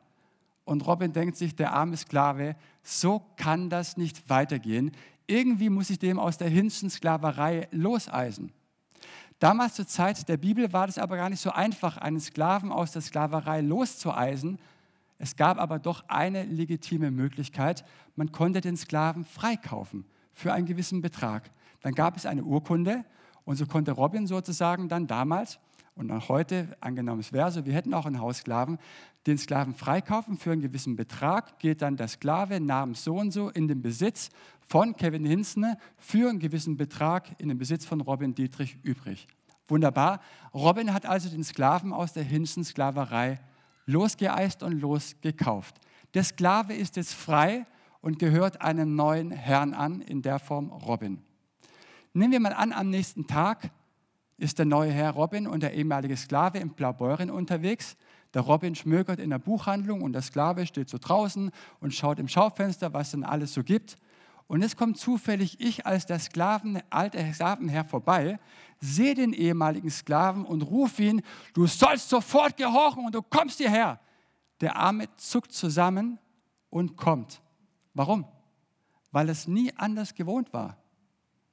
Und 0.65 0.87
Robin 0.87 1.13
denkt 1.13 1.37
sich, 1.37 1.55
der 1.55 1.73
arme 1.73 1.99
Sklave, 1.99 2.57
so 2.83 3.23
kann 3.37 3.69
das 3.69 3.99
nicht 3.99 4.29
weitergehen. 4.31 4.91
Irgendwie 5.27 5.69
muss 5.69 5.91
ich 5.91 5.99
dem 5.99 6.19
aus 6.19 6.39
der 6.39 6.49
Hinschen 6.49 6.89
Sklaverei 6.89 7.69
loseisen. 7.73 8.53
Damals 9.39 9.75
zur 9.75 9.87
Zeit 9.87 10.29
der 10.29 10.39
Bibel 10.39 10.73
war 10.73 10.89
es 10.89 10.97
aber 10.97 11.17
gar 11.17 11.29
nicht 11.29 11.41
so 11.41 11.51
einfach, 11.51 11.99
einen 11.99 12.21
Sklaven 12.21 12.73
aus 12.73 12.93
der 12.93 13.03
Sklaverei 13.03 13.61
loszueisen. 13.61 14.59
Es 15.19 15.37
gab 15.37 15.59
aber 15.59 15.79
doch 15.79 16.05
eine 16.09 16.45
legitime 16.45 17.11
Möglichkeit. 17.11 17.85
Man 18.15 18.33
konnte 18.33 18.63
den 18.63 18.77
Sklaven 18.77 19.25
freikaufen 19.25 20.07
für 20.33 20.55
einen 20.55 20.67
gewissen 20.67 21.03
Betrag. 21.03 21.51
Dann 21.83 21.95
gab 21.95 22.17
es 22.17 22.25
eine 22.25 22.45
Urkunde 22.45 23.05
und 23.45 23.57
so 23.57 23.67
konnte 23.67 23.93
Robin 23.93 24.27
sozusagen 24.27 24.89
dann 24.89 25.07
damals 25.07 25.59
und 25.97 26.11
auch 26.11 26.29
heute, 26.29 26.77
angenommen 26.81 27.21
es 27.21 27.33
wäre 27.33 27.51
so, 27.51 27.65
wir 27.65 27.73
hätten 27.73 27.95
auch 27.95 28.05
einen 28.05 28.21
Haussklaven, 28.21 28.79
den 29.27 29.39
Sklaven 29.39 29.75
freikaufen 29.75 30.37
für 30.37 30.53
einen 30.53 30.61
gewissen 30.61 30.95
Betrag, 30.95 31.59
geht 31.59 31.83
dann 31.83 31.97
der 31.97 32.09
Sklave 32.09 32.61
namens 32.61 33.03
so 33.03 33.17
und 33.17 33.33
so 33.33 33.49
in 33.49 33.67
den 33.67 33.81
Besitz 33.81 34.31
von 34.67 34.97
Kevin 34.97 35.25
Hinsne 35.25 35.79
für 35.97 36.29
einen 36.29 36.39
gewissen 36.39 36.77
Betrag 36.77 37.41
in 37.41 37.49
den 37.49 37.59
Besitz 37.59 37.85
von 37.85 38.01
Robin 38.01 38.35
Dietrich 38.35 38.79
übrig. 38.83 39.27
Wunderbar. 39.69 40.21
Robin 40.53 40.93
hat 40.93 41.07
also 41.07 41.29
den 41.29 41.45
Sklaven 41.45 41.93
aus 41.93 42.13
der 42.13 42.25
Hinsen-Sklaverei 42.25 43.41
losgeeist 43.87 44.63
und 44.63 44.81
losgekauft. 44.81 45.77
Der 46.15 46.25
Sklave 46.25 46.75
ist 46.75 46.97
jetzt 46.97 47.15
frei 47.15 47.67
und 48.01 48.19
gehört 48.19 48.61
einem 48.61 48.95
neuen 48.95 49.31
Herrn 49.31 49.75
an, 49.75 50.01
in 50.01 50.23
der 50.23 50.39
Form 50.39 50.71
Robin. 50.71 51.23
Nehmen 52.13 52.33
wir 52.33 52.41
mal 52.41 52.53
an, 52.53 52.73
am 52.73 52.91
nächsten 52.91 53.27
Tag 53.27 53.71
ist 54.39 54.59
der 54.59 54.67
neue 54.67 54.91
Herr 54.91 55.13
Robin 55.13 55.47
und 55.47 55.63
der 55.63 55.75
ehemalige 55.75 56.17
Sklave 56.17 56.59
im 56.59 56.71
Blaubeuren 56.71 57.31
unterwegs. 57.31 57.97
Der 58.35 58.43
Robin 58.43 58.75
schmökert 58.75 59.19
in 59.19 59.31
der 59.31 59.39
Buchhandlung 59.39 60.03
und 60.03 60.13
der 60.13 60.23
Sklave 60.23 60.67
steht 60.67 60.89
so 60.89 60.99
draußen 60.99 61.51
und 61.81 61.95
schaut 61.95 62.19
im 62.19 62.29
Schaufenster, 62.29 62.93
was 62.93 63.13
denn 63.13 63.25
alles 63.25 63.55
so 63.55 63.63
gibt. 63.63 63.97
Und 64.47 64.63
jetzt 64.63 64.77
kommt 64.77 64.99
zufällig 64.99 65.61
ich 65.61 65.87
als 65.87 66.07
der 66.07 66.19
Sklaven, 66.19 66.81
alte 66.91 67.19
Sklavenherr 67.33 67.85
vorbei, 67.85 68.39
sehe 68.81 69.15
den 69.15 69.33
ehemaligen 69.33 69.91
Sklaven 69.91 70.45
und 70.45 70.63
rufe 70.63 71.03
ihn, 71.03 71.23
du 71.55 71.67
sollst 71.67 72.09
sofort 72.09 72.57
gehorchen 72.57 73.05
und 73.05 73.15
du 73.15 73.23
kommst 73.23 73.59
hierher. 73.59 73.99
Der 74.61 74.77
Arme 74.77 75.09
zuckt 75.17 75.53
zusammen 75.53 76.19
und 76.71 76.97
kommt. 76.97 77.43
Warum? 77.95 78.25
Weil 79.11 79.29
es 79.29 79.49
nie 79.49 79.73
anders 79.77 80.15
gewohnt 80.15 80.53
war 80.53 80.77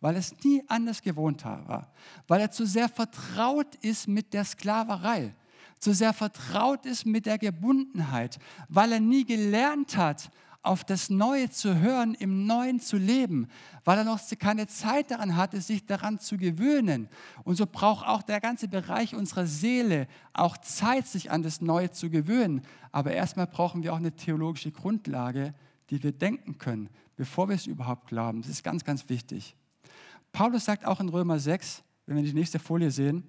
weil 0.03 0.17
es 0.17 0.35
nie 0.43 0.61
anders 0.67 1.01
gewohnt 1.01 1.45
war, 1.45 1.89
weil 2.27 2.41
er 2.41 2.51
zu 2.51 2.65
sehr 2.65 2.89
vertraut 2.89 3.73
ist 3.75 4.05
mit 4.05 4.33
der 4.33 4.43
Sklaverei, 4.43 5.33
zu 5.79 5.93
sehr 5.93 6.11
vertraut 6.11 6.85
ist 6.85 7.05
mit 7.05 7.25
der 7.25 7.37
Gebundenheit, 7.37 8.37
weil 8.67 8.91
er 8.91 8.99
nie 8.99 9.23
gelernt 9.23 9.95
hat, 9.95 10.29
auf 10.63 10.85
das 10.85 11.09
Neue 11.09 11.49
zu 11.49 11.79
hören, 11.79 12.15
im 12.15 12.47
Neuen 12.47 12.79
zu 12.79 12.97
leben, 12.97 13.47
weil 13.83 13.97
er 13.97 14.05
noch 14.05 14.19
keine 14.39 14.65
Zeit 14.67 15.11
daran 15.11 15.35
hatte, 15.35 15.59
sich 15.59 15.85
daran 15.85 16.19
zu 16.19 16.37
gewöhnen. 16.37 17.09
Und 17.43 17.57
so 17.57 17.65
braucht 17.65 18.07
auch 18.07 18.23
der 18.23 18.39
ganze 18.39 18.69
Bereich 18.69 19.13
unserer 19.13 19.45
Seele 19.45 20.07
auch 20.31 20.57
Zeit, 20.57 21.05
sich 21.05 21.29
an 21.29 21.43
das 21.43 21.59
Neue 21.59 21.91
zu 21.91 22.09
gewöhnen. 22.09 22.61
Aber 22.93 23.11
erstmal 23.11 23.45
brauchen 23.45 23.83
wir 23.83 23.91
auch 23.91 23.97
eine 23.97 24.15
theologische 24.15 24.71
Grundlage, 24.71 25.53
die 25.89 26.01
wir 26.01 26.13
denken 26.13 26.57
können, 26.57 26.89
bevor 27.17 27.49
wir 27.49 27.55
es 27.55 27.67
überhaupt 27.67 28.07
glauben. 28.07 28.41
Das 28.41 28.49
ist 28.49 28.63
ganz, 28.63 28.85
ganz 28.85 29.09
wichtig. 29.09 29.55
Paulus 30.31 30.65
sagt 30.65 30.85
auch 30.85 31.01
in 31.01 31.09
Römer 31.09 31.39
6, 31.39 31.83
wenn 32.05 32.15
wir 32.15 32.23
die 32.23 32.33
nächste 32.33 32.57
Folie 32.57 32.89
sehen, 32.89 33.23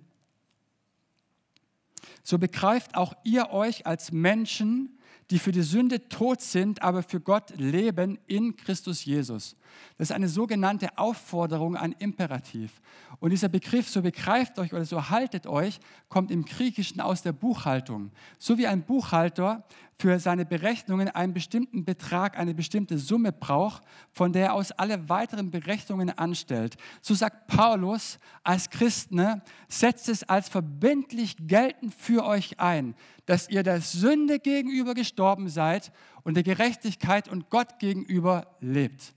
so 2.23 2.39
begreift 2.39 2.95
auch 2.97 3.13
ihr 3.25 3.51
euch 3.51 3.87
als 3.87 4.13
Menschen, 4.13 4.99
die 5.31 5.39
für 5.39 5.53
die 5.53 5.63
Sünde 5.63 6.09
tot 6.09 6.41
sind, 6.41 6.83
aber 6.83 7.03
für 7.03 7.21
Gott 7.21 7.57
leben 7.57 8.19
in 8.27 8.57
Christus 8.57 9.05
Jesus. 9.05 9.57
Das 9.99 10.11
ist 10.11 10.15
eine 10.15 10.29
sogenannte 10.29 10.99
Aufforderung, 10.99 11.77
ein 11.77 11.93
Imperativ. 11.93 12.81
Und 13.21 13.31
dieser 13.31 13.49
Begriff, 13.49 13.89
so 13.89 14.03
begreift 14.03 14.59
euch 14.59 14.73
oder 14.73 14.85
so 14.85 15.11
haltet 15.11 15.47
euch, 15.47 15.81
kommt 16.09 16.31
im 16.31 16.45
Griechischen 16.45 17.01
aus 17.01 17.23
der 17.23 17.33
Buchhaltung. 17.33 18.11
So 18.39 18.59
wie 18.59 18.67
ein 18.67 18.83
Buchhalter 18.83 19.65
für 19.99 20.19
seine 20.19 20.45
Berechnungen 20.45 21.09
einen 21.09 21.33
bestimmten 21.33 21.85
Betrag, 21.85 22.39
eine 22.39 22.55
bestimmte 22.55 22.99
Summe 22.99 23.33
braucht, 23.33 23.83
von 24.13 24.33
der 24.33 24.47
er 24.47 24.55
aus 24.55 24.73
alle 24.73 25.09
weiteren 25.09 25.51
Berechnungen 25.51 26.11
anstellt. 26.11 26.77
So 27.01 27.15
sagt 27.15 27.47
Paulus 27.47 28.19
als 28.43 28.71
Christen, 28.71 29.17
ne, 29.17 29.43
setzt 29.69 30.09
es 30.09 30.23
als 30.25 30.49
verbindlich 30.49 31.37
geltend 31.47 31.95
für 31.95 32.25
euch 32.25 32.61
ein, 32.61 32.95
dass 33.27 33.49
ihr 33.49 33.63
der 33.63 33.81
Sünde 33.81 34.39
gegenüber 34.39 34.95
gestorben 34.95 35.49
seid 35.49 35.93
und 36.23 36.35
der 36.35 36.43
Gerechtigkeit 36.43 37.29
und 37.29 37.51
Gott 37.51 37.79
gegenüber 37.79 38.57
lebt. 38.61 39.15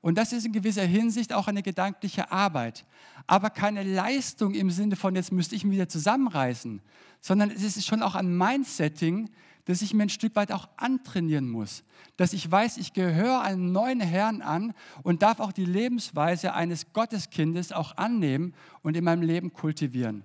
Und 0.00 0.16
das 0.18 0.32
ist 0.32 0.46
in 0.46 0.52
gewisser 0.52 0.84
Hinsicht 0.84 1.32
auch 1.32 1.48
eine 1.48 1.64
gedankliche 1.64 2.30
Arbeit. 2.30 2.86
Aber 3.26 3.50
keine 3.50 3.82
Leistung 3.82 4.54
im 4.54 4.70
Sinne 4.70 4.94
von, 4.94 5.16
jetzt 5.16 5.32
müsste 5.32 5.56
ich 5.56 5.64
mich 5.64 5.74
wieder 5.74 5.88
zusammenreißen, 5.88 6.80
sondern 7.20 7.50
es 7.50 7.64
ist 7.64 7.84
schon 7.84 8.02
auch 8.02 8.14
ein 8.14 8.36
Mindsetting, 8.36 9.30
das 9.66 9.82
ich 9.82 9.92
mir 9.92 10.04
ein 10.04 10.08
Stück 10.08 10.34
weit 10.36 10.52
auch 10.52 10.68
antrainieren 10.76 11.48
muss. 11.48 11.84
Dass 12.16 12.32
ich 12.32 12.50
weiß, 12.50 12.78
ich 12.78 12.92
gehöre 12.92 13.42
einem 13.42 13.72
neuen 13.72 14.00
Herrn 14.00 14.40
an 14.40 14.72
und 15.02 15.22
darf 15.22 15.40
auch 15.40 15.52
die 15.52 15.64
Lebensweise 15.64 16.54
eines 16.54 16.92
Gotteskindes 16.92 17.72
auch 17.72 17.96
annehmen 17.96 18.54
und 18.82 18.96
in 18.96 19.04
meinem 19.04 19.22
Leben 19.22 19.52
kultivieren. 19.52 20.24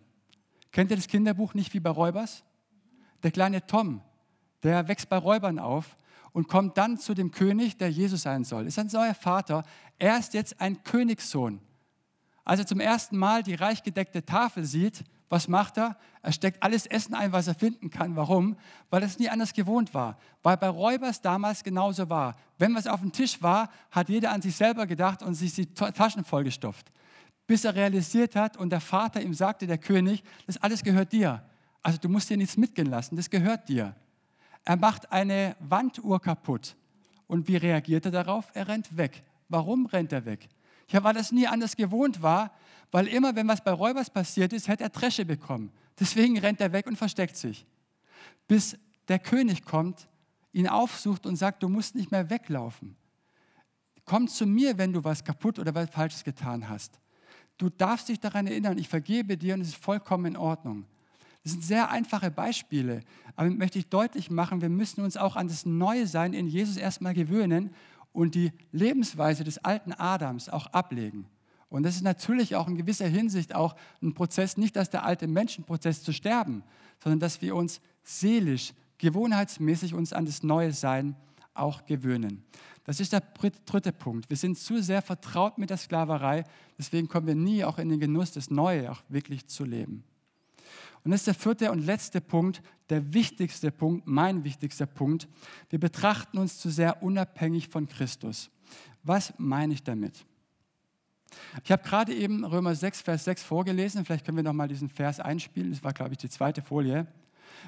Kennt 0.71 0.91
ihr 0.91 0.95
das 0.95 1.08
Kinderbuch 1.08 1.54
nicht 1.54 1.73
wie 1.73 1.80
bei 1.80 1.89
Räubers? 1.89 2.43
Der 3.23 3.32
kleine 3.32 3.65
Tom, 3.65 4.01
der 4.63 4.88
wächst 4.88 5.10
bei 5.10 5.17
Räubern 5.17 5.60
auf 5.60 5.97
und 6.34 6.47
kommt 6.47 6.77
dann 6.77 6.97
zu 6.97 7.13
dem 7.15 7.32
König, 7.32 7.77
der 7.77 7.91
Jesus 7.91 8.21
sein 8.21 8.43
soll. 8.43 8.67
Ist 8.67 8.80
ein 8.80 8.89
neuer 8.93 9.15
Vater. 9.15 9.63
Er 9.97 10.19
ist 10.19 10.36
jetzt 10.36 10.62
ein 10.62 10.84
Königssohn. 10.84 11.60
Als 12.45 12.60
er 12.60 12.67
zum 12.67 12.80
ersten 12.80 13.17
Mal 13.17 13.43
die 13.43 13.56
reich 13.56 13.82
gedeckte 13.82 14.23
Tafel 14.23 14.65
sieht, 14.65 15.04
was 15.32 15.48
macht 15.48 15.78
er? 15.78 15.96
Er 16.22 16.34
steckt 16.34 16.62
alles 16.62 16.86
Essen 16.86 17.15
ein, 17.15 17.32
was 17.32 17.48
er 17.48 17.56
finden 17.56 17.89
kann. 17.89 18.17
Warum? 18.17 18.58
Weil 18.89 19.02
es 19.02 19.17
nie 19.17 19.30
anders 19.30 19.54
gewohnt 19.54 19.94
war. 19.94 20.17
Weil 20.44 20.58
bei 20.58 20.67
Räubers 20.67 21.22
damals 21.22 21.63
genauso 21.63 22.10
war. 22.10 22.36
Wenn 22.58 22.76
was 22.76 22.86
auf 22.86 23.00
dem 23.00 23.13
Tisch 23.13 23.41
war, 23.41 23.70
hat 23.91 24.10
jeder 24.10 24.32
an 24.32 24.41
sich 24.41 24.56
selber 24.56 24.86
gedacht 24.86 25.24
und 25.24 25.34
sich 25.36 25.54
die 25.54 25.67
Taschen 25.74 26.26
vollgestopft. 26.26 26.91
Bis 27.48 27.63
er 27.63 27.76
realisiert 27.76 28.36
hat 28.36 28.58
und 28.58 28.72
der 28.72 28.82
Vater 28.82 29.22
ihm 29.22 29.34
sagte, 29.34 29.65
der 29.67 29.78
König, 29.78 30.22
das 30.48 30.58
alles 30.58 30.84
gehört 30.84 31.13
dir. 31.13 31.41
Also 31.82 31.98
du 31.98 32.10
musst 32.10 32.30
dir 32.30 32.36
nichts 32.36 32.58
mitgehen 32.58 32.89
lassen, 32.89 33.15
das 33.15 33.30
gehört 33.30 33.70
dir. 33.70 33.96
Er 34.65 34.76
macht 34.76 35.13
eine 35.13 35.56
Wanduhr 35.60 36.22
kaputt. 36.22 36.76
Und 37.28 37.48
wie 37.48 37.56
reagiert 37.56 38.06
er 38.06 38.12
darauf? 38.12 38.52
Er 38.54 38.67
rennt 38.67 38.98
weg. 38.98 39.24
Warum 39.48 39.86
rennt 39.86 40.12
er 40.12 40.26
weg? 40.26 40.50
Ja, 40.89 41.06
weil 41.06 41.15
es 41.15 41.32
nie 41.32 41.48
anders 41.48 41.78
gewohnt 41.78 42.22
war, 42.22 42.52
weil 42.91 43.08
immer, 43.08 43.36
wenn 43.36 43.47
was 43.47 43.63
bei 43.63 43.71
Räubers 43.71 44.10
passiert 44.10 44.54
ist, 44.54 44.67
hätte 44.67 44.84
er 44.84 44.89
Dresche 44.89 45.25
bekommen. 45.25 45.71
Deswegen 45.99 46.38
rennt 46.38 46.62
er 46.62 46.73
weg 46.73 46.88
und 46.88 46.97
versteckt 46.97 47.38
sich. 47.38 47.65
Bis 48.47 48.77
der 49.08 49.19
König 49.19 49.63
kommt, 49.63 50.08
ihn 50.54 50.67
aufsucht 50.67 51.25
und 51.25 51.38
sagt, 51.38 51.63
du 51.63 51.69
musst 51.69 51.95
nicht 51.95 52.12
mehr 52.12 52.30
weglaufen. 52.30 52.95
Komm 54.06 54.27
zu 54.27 54.45
mir, 54.45 54.77
wenn 54.77 54.93
du 54.93 55.04
was 55.04 55.23
kaputt 55.23 55.60
oder 55.60 55.73
was 55.73 55.89
Falsches 55.89 56.23
getan 56.23 56.67
hast. 56.67 56.99
Du 57.58 57.69
darfst 57.69 58.10
dich 58.10 58.19
daran 58.19 58.47
erinnern, 58.47 58.77
ich 58.77 58.89
vergebe 58.89 59.38
dir 59.38 59.54
und 59.54 59.62
es 59.62 59.69
ist 59.69 59.84
vollkommen 59.84 60.25
in 60.25 60.38
Ordnung. 60.38 60.86
Das 61.43 61.54
sind 61.54 61.63
sehr 61.63 61.89
einfache 61.89 62.30
Beispiele, 62.30 63.01
aber 63.36 63.49
möchte 63.49 63.80
ich 63.80 63.88
deutlich 63.88 64.30
machen, 64.30 64.62
wir 64.62 64.69
müssen 64.69 65.01
uns 65.01 65.17
auch 65.17 65.36
an 65.36 65.47
das 65.47 65.65
Neue 65.65 66.06
Sein 66.08 66.34
in 66.34 66.47
Jesus 66.47 66.77
erstmal 66.77 67.13
gewöhnen 67.13 67.73
und 68.12 68.36
die 68.36 68.51
Lebensweise 68.71 69.43
des 69.43 69.58
alten 69.60 69.93
Adams 69.93 70.49
auch 70.49 70.67
ablegen. 70.67 71.25
Und 71.71 71.84
das 71.84 71.95
ist 71.95 72.03
natürlich 72.03 72.57
auch 72.57 72.67
in 72.67 72.75
gewisser 72.75 73.07
Hinsicht 73.07 73.55
auch 73.55 73.77
ein 74.01 74.13
Prozess, 74.13 74.57
nicht 74.57 74.75
dass 74.75 74.89
der 74.89 75.05
alte 75.05 75.25
Menschenprozess 75.25 76.03
zu 76.03 76.12
sterben, 76.12 76.63
sondern 77.01 77.21
dass 77.21 77.41
wir 77.41 77.55
uns 77.55 77.79
seelisch, 78.03 78.73
gewohnheitsmäßig 78.97 79.93
uns 79.93 80.12
an 80.12 80.25
das 80.25 80.43
neue 80.43 80.73
Sein 80.73 81.15
auch 81.53 81.86
gewöhnen. 81.86 82.43
Das 82.84 82.99
ist 82.99 83.13
der 83.13 83.21
dritte 83.21 83.93
Punkt. 83.93 84.29
Wir 84.29 84.36
sind 84.36 84.57
zu 84.57 84.84
sehr 84.84 85.01
vertraut 85.01 85.57
mit 85.57 85.69
der 85.69 85.77
Sklaverei, 85.77 86.43
deswegen 86.77 87.07
kommen 87.07 87.27
wir 87.27 87.36
nie 87.36 87.63
auch 87.63 87.77
in 87.77 87.88
den 87.88 88.01
Genuss, 88.01 88.34
das 88.34 88.51
Neue 88.51 88.91
auch 88.91 89.01
wirklich 89.07 89.47
zu 89.47 89.63
leben. 89.63 90.03
Und 91.05 91.12
das 91.12 91.21
ist 91.21 91.27
der 91.27 91.36
vierte 91.36 91.71
und 91.71 91.79
letzte 91.79 92.19
Punkt, 92.19 92.62
der 92.89 93.13
wichtigste 93.13 93.71
Punkt, 93.71 94.05
mein 94.07 94.43
wichtigster 94.43 94.88
Punkt. 94.88 95.29
Wir 95.69 95.79
betrachten 95.79 96.38
uns 96.38 96.60
zu 96.60 96.69
sehr 96.69 97.01
unabhängig 97.01 97.69
von 97.69 97.88
Christus. 97.88 98.51
Was 99.03 99.34
meine 99.38 99.73
ich 99.73 99.84
damit? 99.84 100.25
Ich 101.63 101.72
habe 101.72 101.84
gerade 101.84 102.13
eben 102.13 102.46
Römer 102.46 102.76
6, 102.76 103.02
Vers 103.02 103.24
6 103.26 103.44
vorgelesen. 103.44 104.06
Vielleicht 104.06 104.26
können 104.26 104.38
wir 104.38 104.44
noch 104.44 104.54
mal 104.54 104.67
diesen 104.67 104.89
Vers 104.89 105.20
einspielen. 105.20 105.72
Das 105.72 105.84
war, 105.84 105.94
glaube 105.94 106.12
ich, 106.12 106.17
die 106.17 106.30
zweite 106.30 106.62
Folie. 106.62 107.08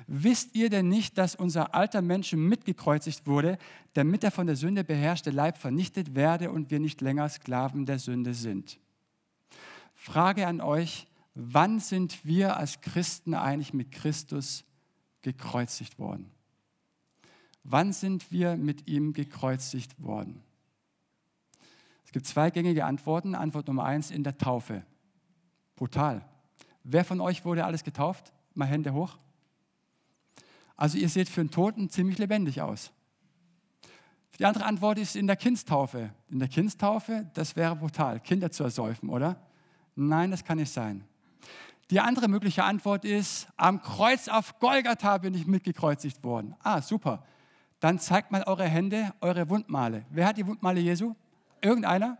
Wisst 0.07 0.55
ihr 0.55 0.69
denn 0.69 0.87
nicht, 0.87 1.17
dass 1.17 1.35
unser 1.35 1.75
alter 1.75 2.01
Mensch 2.01 2.33
mitgekreuzigt 2.33 3.27
wurde, 3.27 3.57
damit 3.93 4.23
er 4.23 4.31
von 4.31 4.47
der 4.47 4.55
Sünde 4.55 4.83
beherrschte 4.83 5.29
Leib 5.29 5.57
vernichtet 5.57 6.15
werde 6.15 6.51
und 6.51 6.71
wir 6.71 6.79
nicht 6.79 7.01
länger 7.01 7.29
Sklaven 7.29 7.85
der 7.85 7.99
Sünde 7.99 8.33
sind? 8.33 8.79
Frage 9.93 10.47
an 10.47 10.61
euch, 10.61 11.07
wann 11.35 11.79
sind 11.79 12.25
wir 12.25 12.57
als 12.57 12.81
Christen 12.81 13.33
eigentlich 13.33 13.73
mit 13.73 13.91
Christus 13.91 14.65
gekreuzigt 15.21 15.99
worden? 15.99 16.29
Wann 17.63 17.93
sind 17.93 18.31
wir 18.31 18.57
mit 18.57 18.87
ihm 18.87 19.13
gekreuzigt 19.13 20.01
worden? 20.01 20.41
Es 22.13 22.15
gibt 22.15 22.27
zwei 22.27 22.51
gängige 22.51 22.85
Antworten. 22.85 23.33
Antwort 23.33 23.67
Nummer 23.67 23.85
eins 23.85 24.11
in 24.11 24.23
der 24.23 24.37
Taufe. 24.37 24.83
Brutal. 25.75 26.23
Wer 26.83 27.03
von 27.03 27.19
euch 27.19 27.43
wurde 27.43 27.65
alles 27.65 27.83
getauft? 27.83 28.31
Mal 28.53 28.67
Hände 28.67 28.93
hoch. 28.93 29.17
Also 30.75 30.99
ihr 30.99 31.09
seht 31.09 31.27
für 31.27 31.41
einen 31.41 31.49
Toten 31.49 31.89
ziemlich 31.89 32.19
lebendig 32.19 32.61
aus. 32.61 32.91
Die 34.37 34.45
andere 34.45 34.65
Antwort 34.65 34.99
ist 34.99 35.15
in 35.15 35.25
der 35.25 35.37
Kindstaufe. 35.37 36.11
In 36.29 36.37
der 36.37 36.49
Kindstaufe, 36.49 37.31
das 37.33 37.55
wäre 37.55 37.75
brutal, 37.75 38.19
Kinder 38.19 38.51
zu 38.51 38.63
ersäufen, 38.63 39.09
oder? 39.09 39.35
Nein, 39.95 40.29
das 40.29 40.43
kann 40.43 40.59
nicht 40.59 40.71
sein. 40.71 41.03
Die 41.89 41.99
andere 41.99 42.27
mögliche 42.27 42.63
Antwort 42.63 43.05
ist, 43.05 43.47
am 43.57 43.81
Kreuz 43.81 44.27
auf 44.27 44.59
Golgatha 44.59 45.17
bin 45.17 45.33
ich 45.33 45.47
mitgekreuzigt 45.47 46.23
worden. 46.23 46.53
Ah, 46.61 46.79
super. 46.79 47.25
Dann 47.79 47.97
zeigt 47.97 48.31
mal 48.31 48.43
eure 48.43 48.65
Hände, 48.65 49.15
eure 49.19 49.49
Wundmale. 49.49 50.05
Wer 50.11 50.27
hat 50.27 50.37
die 50.37 50.45
Wundmale 50.45 50.79
Jesu? 50.79 51.15
Irgendeiner? 51.63 52.17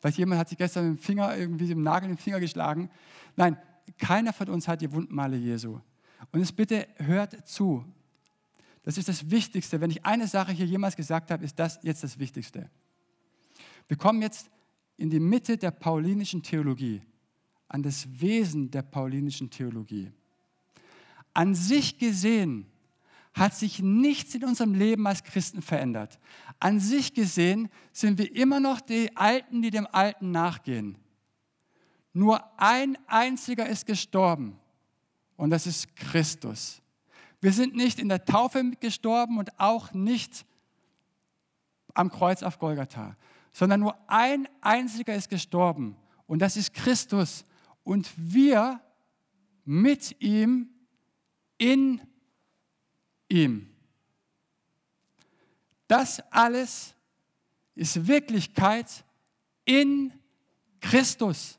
Vielleicht 0.00 0.18
jemand 0.18 0.40
hat 0.40 0.48
sich 0.48 0.58
gestern 0.58 0.90
mit 0.90 0.98
dem 0.98 1.02
Finger, 1.02 1.36
irgendwie 1.36 1.66
dem 1.66 1.82
Nagel 1.82 2.10
im 2.10 2.16
Finger 2.16 2.40
geschlagen. 2.40 2.90
Nein, 3.36 3.58
keiner 3.98 4.32
von 4.32 4.48
uns 4.48 4.66
hat 4.66 4.80
die 4.80 4.90
Wundmale 4.90 5.36
Jesu. 5.36 5.78
Und 6.32 6.40
jetzt 6.40 6.56
bitte 6.56 6.88
hört 6.96 7.46
zu. 7.46 7.84
Das 8.82 8.96
ist 8.96 9.08
das 9.08 9.30
Wichtigste. 9.30 9.80
Wenn 9.80 9.90
ich 9.90 10.04
eine 10.06 10.26
Sache 10.26 10.52
hier 10.52 10.66
jemals 10.66 10.96
gesagt 10.96 11.30
habe, 11.30 11.44
ist 11.44 11.58
das 11.58 11.78
jetzt 11.82 12.02
das 12.02 12.18
Wichtigste. 12.18 12.70
Wir 13.88 13.96
kommen 13.96 14.22
jetzt 14.22 14.50
in 14.96 15.10
die 15.10 15.20
Mitte 15.20 15.58
der 15.58 15.70
paulinischen 15.70 16.42
Theologie 16.42 17.02
an 17.68 17.82
das 17.82 18.20
Wesen 18.20 18.70
der 18.70 18.82
paulinischen 18.82 19.50
Theologie. 19.50 20.10
An 21.32 21.54
sich 21.54 21.98
gesehen 21.98 22.66
hat 23.32 23.54
sich 23.54 23.80
nichts 23.80 24.34
in 24.34 24.44
unserem 24.44 24.74
Leben 24.74 25.06
als 25.06 25.22
Christen 25.22 25.62
verändert. 25.62 26.18
An 26.58 26.80
sich 26.80 27.14
gesehen 27.14 27.68
sind 27.92 28.18
wir 28.18 28.34
immer 28.34 28.60
noch 28.60 28.80
die 28.80 29.16
Alten, 29.16 29.62
die 29.62 29.70
dem 29.70 29.86
Alten 29.90 30.30
nachgehen. 30.30 30.98
Nur 32.12 32.42
ein 32.60 32.98
einziger 33.06 33.68
ist 33.68 33.86
gestorben 33.86 34.58
und 35.36 35.50
das 35.50 35.66
ist 35.66 35.94
Christus. 35.96 36.82
Wir 37.40 37.52
sind 37.52 37.74
nicht 37.74 37.98
in 37.98 38.08
der 38.08 38.24
Taufe 38.24 38.62
gestorben 38.80 39.38
und 39.38 39.58
auch 39.58 39.92
nicht 39.92 40.44
am 41.94 42.10
Kreuz 42.10 42.42
auf 42.42 42.58
Golgatha, 42.58 43.16
sondern 43.52 43.80
nur 43.80 43.96
ein 44.08 44.48
einziger 44.60 45.14
ist 45.14 45.30
gestorben 45.30 45.96
und 46.26 46.40
das 46.40 46.56
ist 46.56 46.74
Christus 46.74 47.44
und 47.84 48.10
wir 48.16 48.80
mit 49.64 50.20
ihm 50.20 50.68
in 51.58 52.00
ihm. 53.30 53.66
Das 55.88 56.20
alles 56.30 56.94
ist 57.74 58.06
Wirklichkeit 58.06 59.04
in 59.64 60.12
Christus. 60.80 61.58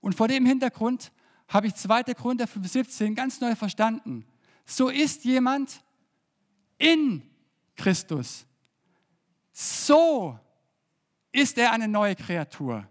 Und 0.00 0.14
vor 0.14 0.28
dem 0.28 0.44
Hintergrund 0.44 1.12
habe 1.48 1.68
ich 1.68 1.74
2. 1.74 2.02
Korinther 2.14 2.46
5,17 2.46 3.14
ganz 3.14 3.40
neu 3.40 3.54
verstanden. 3.54 4.26
So 4.64 4.88
ist 4.88 5.24
jemand 5.24 5.82
in 6.78 7.22
Christus. 7.76 8.46
So 9.52 10.38
ist 11.32 11.56
er 11.58 11.72
eine 11.72 11.88
neue 11.88 12.16
Kreatur. 12.16 12.86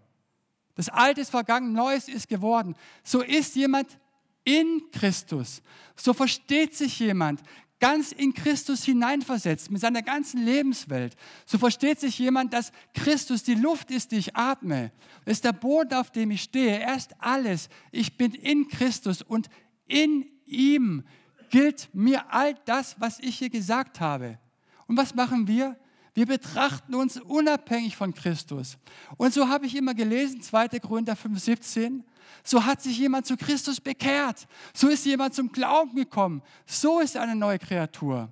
Das 0.74 0.88
Alte 0.88 1.20
ist 1.20 1.30
vergangen, 1.30 1.72
Neues 1.72 2.08
ist 2.08 2.28
geworden. 2.28 2.74
So 3.02 3.22
ist 3.22 3.56
jemand 3.56 3.98
in 4.46 4.82
Christus. 4.92 5.60
So 5.96 6.14
versteht 6.14 6.74
sich 6.74 6.98
jemand 7.00 7.42
ganz 7.78 8.12
in 8.12 8.32
Christus 8.32 8.84
hineinversetzt 8.84 9.70
mit 9.70 9.80
seiner 9.82 10.00
ganzen 10.00 10.42
Lebenswelt. 10.44 11.14
So 11.44 11.58
versteht 11.58 12.00
sich 12.00 12.18
jemand, 12.18 12.54
dass 12.54 12.72
Christus 12.94 13.42
die 13.42 13.54
Luft 13.54 13.90
ist, 13.90 14.12
die 14.12 14.16
ich 14.16 14.34
atme. 14.34 14.92
Ist 15.26 15.44
der 15.44 15.52
Boden, 15.52 15.94
auf 15.94 16.10
dem 16.10 16.30
ich 16.30 16.42
stehe. 16.42 16.80
Er 16.80 16.96
ist 16.96 17.14
alles. 17.18 17.68
Ich 17.92 18.16
bin 18.16 18.32
in 18.32 18.68
Christus 18.68 19.20
und 19.20 19.50
in 19.86 20.26
ihm 20.46 21.04
gilt 21.50 21.90
mir 21.92 22.32
all 22.32 22.54
das, 22.64 22.96
was 22.98 23.18
ich 23.20 23.38
hier 23.38 23.50
gesagt 23.50 24.00
habe. 24.00 24.38
Und 24.86 24.96
was 24.96 25.14
machen 25.14 25.46
wir? 25.46 25.76
Wir 26.14 26.24
betrachten 26.24 26.94
uns 26.94 27.18
unabhängig 27.18 27.94
von 27.94 28.14
Christus. 28.14 28.78
Und 29.18 29.34
so 29.34 29.48
habe 29.48 29.66
ich 29.66 29.76
immer 29.76 29.92
gelesen, 29.92 30.40
2. 30.40 30.68
Korinther 30.80 31.12
5,17. 31.12 32.02
So 32.44 32.64
hat 32.64 32.82
sich 32.82 32.98
jemand 32.98 33.26
zu 33.26 33.36
Christus 33.36 33.80
bekehrt. 33.80 34.46
So 34.74 34.88
ist 34.88 35.04
jemand 35.06 35.34
zum 35.34 35.50
Glauben 35.52 35.94
gekommen. 35.94 36.42
So 36.66 37.00
ist 37.00 37.16
eine 37.16 37.34
neue 37.34 37.58
Kreatur. 37.58 38.28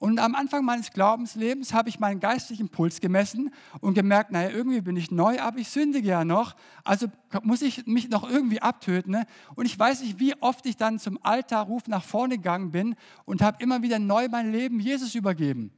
Und 0.00 0.20
am 0.20 0.36
Anfang 0.36 0.64
meines 0.64 0.92
Glaubenslebens 0.92 1.72
habe 1.72 1.88
ich 1.88 1.98
meinen 1.98 2.20
geistlichen 2.20 2.68
Puls 2.68 3.00
gemessen 3.00 3.52
und 3.80 3.94
gemerkt, 3.94 4.30
naja, 4.30 4.50
irgendwie 4.50 4.80
bin 4.80 4.96
ich 4.96 5.10
neu, 5.10 5.40
aber 5.40 5.58
ich 5.58 5.68
sündige 5.68 6.08
ja 6.08 6.24
noch. 6.24 6.54
Also 6.84 7.08
muss 7.42 7.62
ich 7.62 7.84
mich 7.86 8.08
noch 8.08 8.28
irgendwie 8.28 8.62
abtöten. 8.62 9.10
Ne? 9.12 9.26
Und 9.56 9.66
ich 9.66 9.76
weiß 9.76 10.02
nicht, 10.02 10.20
wie 10.20 10.40
oft 10.40 10.64
ich 10.66 10.76
dann 10.76 11.00
zum 11.00 11.18
Altarruf 11.24 11.88
nach 11.88 12.04
vorne 12.04 12.36
gegangen 12.36 12.70
bin 12.70 12.94
und 13.24 13.42
habe 13.42 13.60
immer 13.60 13.82
wieder 13.82 13.98
neu 13.98 14.28
mein 14.28 14.52
Leben 14.52 14.78
Jesus 14.78 15.16
übergeben. 15.16 15.72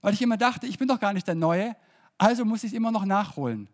Weil 0.00 0.14
ich 0.14 0.22
immer 0.22 0.38
dachte, 0.38 0.66
ich 0.66 0.78
bin 0.78 0.88
doch 0.88 1.00
gar 1.00 1.12
nicht 1.12 1.26
der 1.26 1.34
Neue, 1.34 1.76
also 2.16 2.46
muss 2.46 2.64
ich 2.64 2.72
es 2.72 2.76
immer 2.76 2.90
noch 2.90 3.04
nachholen. 3.04 3.68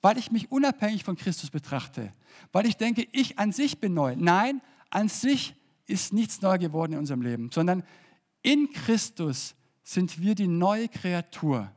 Weil 0.00 0.18
ich 0.18 0.30
mich 0.30 0.50
unabhängig 0.50 1.04
von 1.04 1.16
Christus 1.16 1.50
betrachte. 1.50 2.12
Weil 2.52 2.66
ich 2.66 2.76
denke, 2.76 3.06
ich 3.12 3.38
an 3.38 3.52
sich 3.52 3.78
bin 3.80 3.94
neu. 3.94 4.14
Nein, 4.16 4.60
an 4.90 5.08
sich 5.08 5.54
ist 5.86 6.12
nichts 6.12 6.42
neu 6.42 6.58
geworden 6.58 6.92
in 6.92 6.98
unserem 6.98 7.22
Leben, 7.22 7.50
sondern 7.52 7.82
in 8.42 8.70
Christus 8.72 9.54
sind 9.82 10.20
wir 10.20 10.34
die 10.34 10.46
neue 10.46 10.88
Kreatur. 10.88 11.72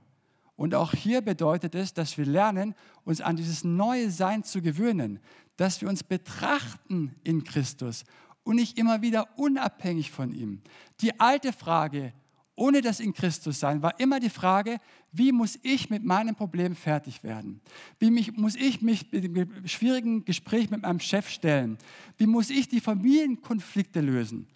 Und 0.55 0.75
auch 0.75 0.93
hier 0.93 1.21
bedeutet 1.21 1.73
es, 1.73 1.93
dass 1.93 2.17
wir 2.17 2.25
lernen, 2.25 2.75
uns 3.03 3.21
an 3.21 3.35
dieses 3.35 3.63
neue 3.63 4.11
Sein 4.11 4.43
zu 4.43 4.61
gewöhnen, 4.61 5.19
dass 5.55 5.81
wir 5.81 5.89
uns 5.89 6.03
betrachten 6.03 7.15
in 7.23 7.43
Christus 7.43 8.03
und 8.43 8.57
nicht 8.57 8.77
immer 8.77 9.01
wieder 9.01 9.27
unabhängig 9.37 10.11
von 10.11 10.33
ihm. 10.33 10.61
Die 10.99 11.19
alte 11.19 11.53
Frage, 11.53 12.13
ohne 12.55 12.81
das 12.81 12.99
in 12.99 13.13
Christus 13.13 13.59
sein, 13.59 13.81
war 13.81 13.99
immer 13.99 14.19
die 14.19 14.29
Frage, 14.29 14.77
wie 15.11 15.31
muss 15.31 15.57
ich 15.63 15.89
mit 15.89 16.03
meinem 16.03 16.35
Problem 16.35 16.75
fertig 16.75 17.23
werden? 17.23 17.61
Wie 17.99 18.11
mich, 18.11 18.35
muss 18.37 18.55
ich 18.55 18.81
mich 18.81 19.11
mit 19.11 19.23
dem 19.23 19.67
schwierigen 19.67 20.25
Gespräch 20.25 20.69
mit 20.69 20.81
meinem 20.81 20.99
Chef 20.99 21.29
stellen? 21.29 21.77
Wie 22.17 22.27
muss 22.27 22.49
ich 22.49 22.67
die 22.67 22.81
Familienkonflikte 22.81 24.01
lösen? 24.01 24.47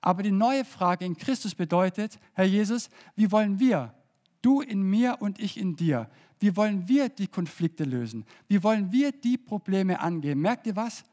Aber 0.00 0.22
die 0.22 0.32
neue 0.32 0.64
Frage 0.64 1.04
in 1.04 1.16
Christus 1.16 1.54
bedeutet, 1.54 2.18
Herr 2.34 2.46
Jesus, 2.46 2.90
wie 3.14 3.30
wollen 3.30 3.60
wir, 3.60 3.94
du 4.40 4.60
in 4.60 4.82
mir 4.82 5.18
und 5.20 5.38
ich 5.38 5.56
in 5.56 5.76
dir, 5.76 6.10
wie 6.40 6.56
wollen 6.56 6.88
wir 6.88 7.08
die 7.08 7.28
Konflikte 7.28 7.84
lösen? 7.84 8.24
Wie 8.48 8.62
wollen 8.64 8.90
wir 8.90 9.12
die 9.12 9.38
Probleme 9.38 10.00
angehen? 10.00 10.40
Merkt 10.40 10.66
ihr 10.66 10.74
was? 10.74 11.04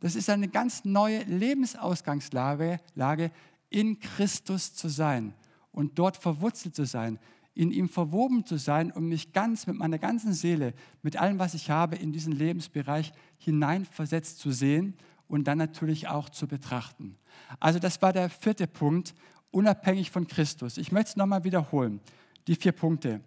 Das 0.00 0.14
ist 0.14 0.30
eine 0.30 0.48
ganz 0.48 0.84
neue 0.84 1.24
Lebensausgangslage, 1.24 2.80
Lage, 2.94 3.30
in 3.68 4.00
Christus 4.00 4.74
zu 4.74 4.88
sein 4.88 5.34
und 5.78 5.96
dort 5.96 6.16
verwurzelt 6.16 6.74
zu 6.74 6.86
sein, 6.86 7.20
in 7.54 7.70
ihm 7.70 7.88
verwoben 7.88 8.44
zu 8.44 8.56
sein 8.56 8.90
und 8.90 9.06
mich 9.06 9.32
ganz 9.32 9.68
mit 9.68 9.76
meiner 9.76 9.98
ganzen 9.98 10.32
Seele, 10.32 10.74
mit 11.02 11.16
allem, 11.16 11.38
was 11.38 11.54
ich 11.54 11.70
habe, 11.70 11.94
in 11.94 12.10
diesen 12.10 12.32
Lebensbereich 12.32 13.12
hineinversetzt 13.36 14.40
zu 14.40 14.50
sehen 14.50 14.94
und 15.28 15.44
dann 15.44 15.56
natürlich 15.56 16.08
auch 16.08 16.30
zu 16.30 16.48
betrachten. 16.48 17.16
Also 17.60 17.78
das 17.78 18.02
war 18.02 18.12
der 18.12 18.28
vierte 18.28 18.66
Punkt, 18.66 19.14
unabhängig 19.52 20.10
von 20.10 20.26
Christus. 20.26 20.78
Ich 20.78 20.90
möchte 20.90 21.10
es 21.10 21.16
nochmal 21.16 21.44
wiederholen, 21.44 22.00
die 22.48 22.56
vier 22.56 22.72
Punkte. 22.72 23.20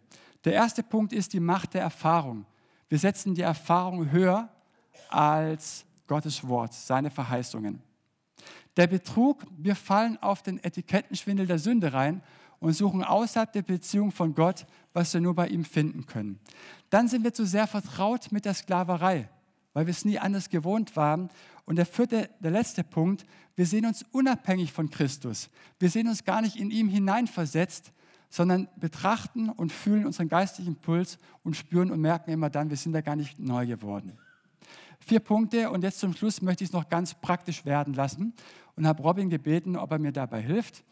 Der 0.44 0.52
erste 0.52 0.84
Punkt 0.84 1.14
ist 1.14 1.32
die 1.32 1.40
Macht 1.40 1.74
der 1.74 1.84
Erfahrung. 1.84 2.46
Wir 2.90 3.00
setzen 3.00 3.34
die 3.34 3.44
Erfahrung 3.44 4.12
höher 4.12 4.50
als 5.08 5.86
Gottes 6.06 6.46
Wort, 6.46 6.74
seine 6.74 7.12
Verheißungen. 7.12 7.82
Der 8.76 8.88
Betrug, 8.88 9.46
wir 9.58 9.78
fallen 9.78 10.18
auf 10.22 10.44
den 10.44 10.62
Etikettenschwindel 10.62 11.48
der 11.48 11.60
Sünde 11.60 11.94
rein 11.94 12.22
und 12.62 12.74
suchen 12.74 13.04
außerhalb 13.04 13.52
der 13.52 13.64
Beziehung 13.64 14.12
von 14.12 14.34
Gott, 14.34 14.66
was 14.94 15.14
wir 15.14 15.20
nur 15.20 15.36
bei 15.36 15.48
ihm 15.48 15.66
finden 15.66 16.06
können. 16.06 16.40
Dann 16.90 17.10
sind 17.10 17.24
wir 17.24 17.34
zu 17.34 17.46
sehr 17.46 17.68
vertraut 17.68 18.32
mit 18.32 18.46
der 18.46 18.54
Sklaverei, 18.54 19.28
weil 19.74 19.88
wir 19.88 19.92
es 19.92 20.06
nie 20.06 20.20
anders 20.20 20.50
gewohnt 20.50 20.96
waren 20.96 21.30
und 21.66 21.76
der 21.76 21.86
vierte, 21.86 22.30
der 22.40 22.52
letzte 22.52 22.84
Punkt, 22.84 23.26
wir 23.56 23.66
sehen 23.66 23.86
uns 23.86 24.06
unabhängig 24.12 24.72
von 24.72 24.90
Christus. 24.90 25.50
Wir 25.80 25.90
sehen 25.90 26.08
uns 26.08 26.24
gar 26.24 26.42
nicht 26.42 26.56
in 26.56 26.70
ihm 26.70 26.88
hineinversetzt, 26.88 27.92
sondern 28.30 28.70
betrachten 28.78 29.50
und 29.50 29.72
fühlen 29.72 30.06
unseren 30.06 30.30
geistlichen 30.30 30.76
Puls 30.76 31.18
und 31.44 31.58
spüren 31.58 31.92
und 31.92 32.00
merken 32.00 32.32
immer 32.32 32.50
dann, 32.50 32.70
wir 32.70 32.78
sind 32.78 32.94
da 32.94 33.02
gar 33.02 33.16
nicht 33.16 33.40
neu 33.40 33.66
geworden. 33.66 34.18
Vier 35.00 35.20
Punkte 35.20 35.72
und 35.72 35.84
jetzt 35.84 36.00
zum 36.00 36.14
Schluss 36.14 36.42
möchte 36.44 36.64
ich 36.64 36.70
es 36.70 36.74
noch 36.74 36.88
ganz 36.88 37.16
praktisch 37.16 37.66
werden 37.66 37.96
lassen 37.96 38.34
und 38.76 38.86
habe 38.86 39.02
Robin 39.02 39.30
gebeten, 39.30 39.76
ob 39.76 39.92
er 39.92 40.00
mir 40.00 40.12
dabei 40.12 40.42
hilft. 40.42 40.84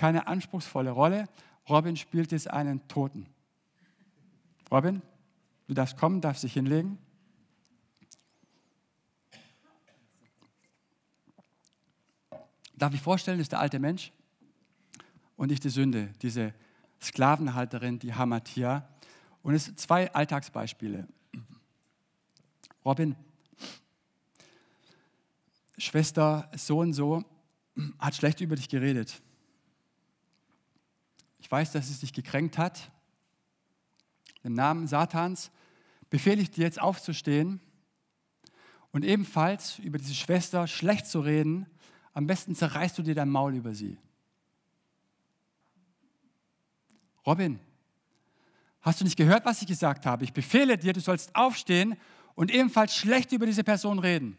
Keine 0.00 0.26
anspruchsvolle 0.28 0.92
Rolle. 0.92 1.28
Robin 1.68 1.94
spielt 1.94 2.32
jetzt 2.32 2.48
einen 2.48 2.88
Toten. 2.88 3.26
Robin, 4.70 5.02
du 5.68 5.74
darfst 5.74 5.98
kommen, 5.98 6.22
darfst 6.22 6.42
dich 6.42 6.54
hinlegen. 6.54 6.96
Darf 12.78 12.94
ich 12.94 13.02
vorstellen, 13.02 13.40
ist 13.40 13.52
der 13.52 13.60
alte 13.60 13.78
Mensch 13.78 14.10
und 15.36 15.50
nicht 15.50 15.64
die 15.64 15.68
Sünde, 15.68 16.14
diese 16.22 16.54
Sklavenhalterin, 17.02 17.98
die 17.98 18.14
Hamatia. 18.14 18.88
Und 19.42 19.52
es 19.52 19.66
sind 19.66 19.78
zwei 19.78 20.10
Alltagsbeispiele. 20.14 21.06
Robin, 22.86 23.16
Schwester 25.76 26.50
so 26.56 26.78
und 26.78 26.94
so 26.94 27.22
hat 27.98 28.14
schlecht 28.14 28.40
über 28.40 28.56
dich 28.56 28.70
geredet. 28.70 29.20
Ich 31.40 31.50
weiß, 31.50 31.72
dass 31.72 31.90
es 31.90 32.00
dich 32.00 32.12
gekränkt 32.12 32.58
hat. 32.58 32.90
Im 34.42 34.54
Namen 34.54 34.86
Satans 34.86 35.50
befehle 36.08 36.40
ich 36.40 36.50
dir 36.50 36.64
jetzt 36.64 36.80
aufzustehen 36.80 37.60
und 38.92 39.04
ebenfalls 39.04 39.78
über 39.78 39.98
diese 39.98 40.14
Schwester 40.14 40.66
schlecht 40.66 41.06
zu 41.06 41.20
reden 41.20 41.66
am 42.12 42.26
besten 42.26 42.54
zerreißt 42.54 42.98
du 42.98 43.02
dir 43.02 43.14
dein 43.14 43.30
Maul 43.30 43.54
über 43.54 43.74
sie. 43.74 43.96
Robin, 47.26 47.60
hast 48.80 49.00
du 49.00 49.04
nicht 49.04 49.16
gehört, 49.16 49.44
was 49.44 49.62
ich 49.62 49.68
gesagt 49.68 50.06
habe? 50.06 50.24
Ich 50.24 50.32
befehle 50.32 50.76
dir, 50.76 50.92
du 50.92 51.00
sollst 51.00 51.34
aufstehen 51.36 51.96
und 52.34 52.50
ebenfalls 52.50 52.94
schlecht 52.94 53.32
über 53.32 53.46
diese 53.46 53.62
Person 53.62 53.98
reden. 53.98 54.36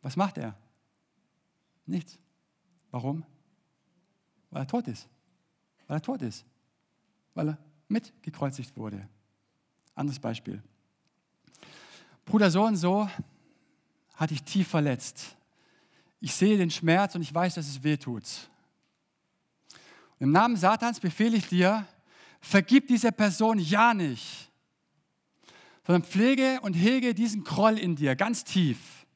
Was 0.00 0.16
macht 0.16 0.38
er? 0.38 0.56
Nichts. 1.86 2.18
Warum? 2.90 3.24
Weil 4.50 4.62
er 4.62 4.66
tot 4.66 4.88
ist. 4.88 5.08
Weil 5.86 5.98
er 5.98 6.02
tot 6.02 6.22
ist. 6.22 6.44
Weil 7.34 7.50
er 7.50 7.58
mitgekreuzigt 7.88 8.76
wurde. 8.76 9.08
Anderes 9.94 10.18
Beispiel. 10.18 10.62
Bruder 12.24 12.50
so 12.50 12.64
und 12.64 12.76
so 12.76 13.08
hat 14.14 14.30
dich 14.30 14.42
tief 14.42 14.68
verletzt. 14.68 15.36
Ich 16.20 16.34
sehe 16.34 16.58
den 16.58 16.70
Schmerz 16.70 17.14
und 17.14 17.22
ich 17.22 17.32
weiß, 17.32 17.54
dass 17.54 17.68
es 17.68 17.82
weh 17.82 17.96
tut. 17.96 18.24
Im 20.18 20.32
Namen 20.32 20.56
Satans 20.56 20.98
befehle 20.98 21.36
ich 21.36 21.48
dir, 21.48 21.86
vergib 22.40 22.88
dieser 22.88 23.12
Person 23.12 23.58
ja 23.58 23.94
nicht, 23.94 24.50
sondern 25.86 26.02
pflege 26.02 26.60
und 26.62 26.74
hege 26.74 27.14
diesen 27.14 27.44
Kroll 27.44 27.78
in 27.78 27.96
dir 27.96 28.16
ganz 28.16 28.44
tief. 28.44 29.06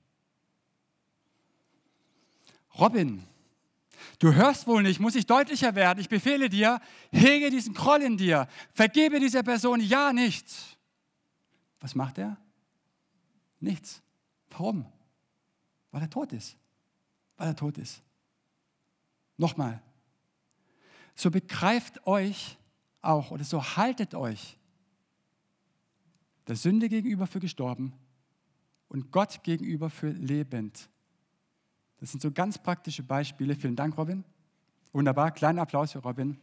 Robin, 2.79 3.25
du 4.23 4.33
hörst 4.33 4.69
wohl 4.69 4.85
nicht, 4.85 5.01
muss 5.01 5.17
ich 5.17 5.27
deutlicher 5.27 5.75
werden. 5.75 5.99
Ich 5.99 6.09
befehle 6.09 6.49
dir, 6.49 6.81
hege 7.11 7.51
diesen 7.51 7.75
Kroll 7.75 8.03
in 8.03 8.17
dir, 8.17 8.47
vergebe 8.73 9.19
dieser 9.19 9.43
Person 9.43 9.81
ja 9.81 10.13
nicht. 10.13 10.47
Was 11.81 11.97
macht 11.97 12.19
er? 12.19 12.37
Nichts. 13.59 14.01
Warum? 14.51 14.87
Weil 15.91 16.03
er 16.03 16.11
tot 16.11 16.33
ist. 16.33 16.57
Weil 17.37 17.49
er 17.49 17.57
tot 17.57 17.79
ist. 17.79 18.01
Nochmal. 19.37 19.83
So 21.17 21.31
begreift 21.31 22.07
euch 22.07 22.57
auch 23.01 23.33
oder 23.33 23.43
so 23.43 23.77
haltet 23.77 24.15
euch 24.15 24.57
der 26.47 26.55
Sünde 26.55 26.89
gegenüber 26.89 27.27
für 27.27 27.41
gestorben 27.41 27.93
und 28.89 29.11
Gott 29.11 29.43
gegenüber 29.43 29.91
für 29.91 30.11
lebend. 30.11 30.89
Das 32.03 32.11
sind 32.11 32.21
so 32.21 32.33
ganz 32.33 32.59
praktische 32.59 33.03
Beispiele. 33.03 33.55
Vielen 33.55 33.77
Dank, 33.77 33.97
Robin. 33.97 34.25
Wunderbar. 34.93 35.31
Kleinen 35.31 35.61
Applaus 35.61 35.93
für 35.93 36.01
Robin. 36.01 36.37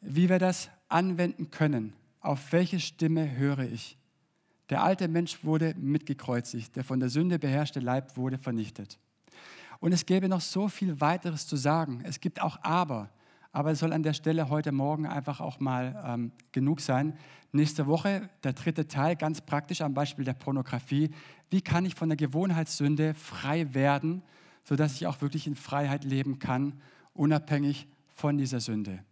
Wie 0.00 0.28
wir 0.28 0.38
das 0.38 0.70
anwenden 0.88 1.50
können 1.50 1.92
auf 2.20 2.52
welche 2.52 2.80
Stimme 2.80 3.36
höre 3.36 3.60
ich? 3.60 3.98
Der 4.70 4.82
alte 4.82 5.08
Mensch 5.08 5.44
wurde 5.44 5.74
mitgekreuzigt, 5.76 6.74
der 6.74 6.84
von 6.84 7.00
der 7.00 7.10
Sünde 7.10 7.38
beherrschte 7.38 7.80
Leib 7.80 8.16
wurde 8.16 8.38
vernichtet. 8.38 8.98
Und 9.80 9.92
es 9.92 10.06
gäbe 10.06 10.26
noch 10.26 10.40
so 10.40 10.68
viel 10.68 11.02
weiteres 11.02 11.46
zu 11.46 11.56
sagen. 11.56 12.00
Es 12.02 12.20
gibt 12.20 12.40
auch 12.40 12.58
Aber. 12.62 13.10
Aber 13.52 13.72
es 13.72 13.80
soll 13.80 13.92
an 13.92 14.02
der 14.02 14.12
Stelle 14.12 14.48
heute 14.48 14.70
Morgen 14.70 15.06
einfach 15.06 15.40
auch 15.40 15.58
mal 15.58 16.00
ähm, 16.06 16.32
genug 16.52 16.80
sein. 16.80 17.18
Nächste 17.52 17.86
Woche 17.86 18.30
der 18.44 18.52
dritte 18.52 18.86
Teil, 18.86 19.16
ganz 19.16 19.40
praktisch 19.40 19.80
am 19.80 19.92
Beispiel 19.92 20.24
der 20.24 20.34
Pornografie. 20.34 21.10
Wie 21.50 21.60
kann 21.60 21.84
ich 21.84 21.96
von 21.96 22.08
der 22.08 22.16
Gewohnheitssünde 22.16 23.14
frei 23.14 23.74
werden, 23.74 24.22
sodass 24.62 24.94
ich 24.94 25.06
auch 25.08 25.20
wirklich 25.20 25.48
in 25.48 25.56
Freiheit 25.56 26.04
leben 26.04 26.38
kann, 26.38 26.80
unabhängig 27.12 27.88
von 28.14 28.38
dieser 28.38 28.60
Sünde? 28.60 29.04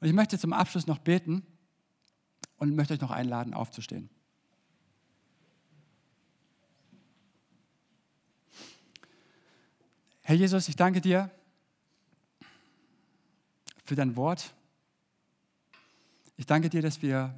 Und 0.00 0.08
ich 0.08 0.14
möchte 0.14 0.38
zum 0.38 0.54
Abschluss 0.54 0.86
noch 0.86 0.98
beten 0.98 1.42
und 2.56 2.74
möchte 2.74 2.94
euch 2.94 3.00
noch 3.00 3.10
einladen, 3.10 3.52
aufzustehen. 3.52 4.08
Herr 10.22 10.36
Jesus, 10.36 10.68
ich 10.68 10.76
danke 10.76 11.00
dir 11.00 11.30
für 13.88 13.96
dein 13.96 14.16
Wort. 14.16 14.54
Ich 16.36 16.44
danke 16.44 16.68
dir, 16.68 16.82
dass 16.82 17.00
wir 17.00 17.34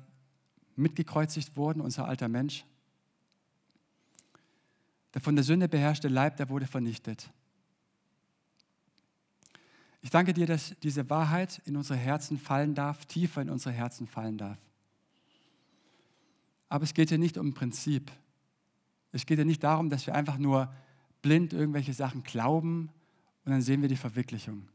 mitgekreuzigt 0.75 1.57
wurden, 1.57 1.81
unser 1.81 2.09
alter 2.09 2.29
Mensch. 2.29 2.65
Der 5.15 5.21
von 5.21 5.37
der 5.37 5.45
Sünde 5.45 5.69
beherrschte 5.69 6.09
Leib, 6.09 6.39
der 6.39 6.49
wurde 6.49 6.67
vernichtet. 6.67 7.31
Ich 10.03 10.11
danke 10.11 10.33
dir, 10.35 10.47
dass 10.47 10.75
diese 10.83 11.09
Wahrheit 11.09 11.63
in 11.67 11.77
unsere 11.77 12.01
Herzen 12.01 12.37
fallen 12.37 12.75
darf, 12.75 13.07
tiefer 13.07 13.43
in 13.43 13.51
unsere 13.51 13.73
Herzen 13.73 14.09
fallen 14.09 14.37
darf. 14.37 14.59
Aber 16.69 16.83
es 16.83 16.95
geht 16.95 17.11
hier 17.11 17.19
nicht 17.19 17.39
um 17.39 17.55
Prinzip. 17.55 18.11
Es 19.13 19.25
geht 19.25 19.39
hier 19.39 19.45
nicht 19.45 19.63
darum, 19.63 19.89
dass 19.89 20.05
wir 20.05 20.17
einfach 20.17 20.37
nur 20.37 20.75
blind 21.23 21.53
irgendwelche 21.53 21.93
Sachen 21.93 22.25
glauben 22.25 22.91
und 23.45 23.53
dann 23.53 23.63
sehen 23.63 23.83
wir 23.83 23.89
die 23.89 23.97
Verwirklichung. 23.97 24.67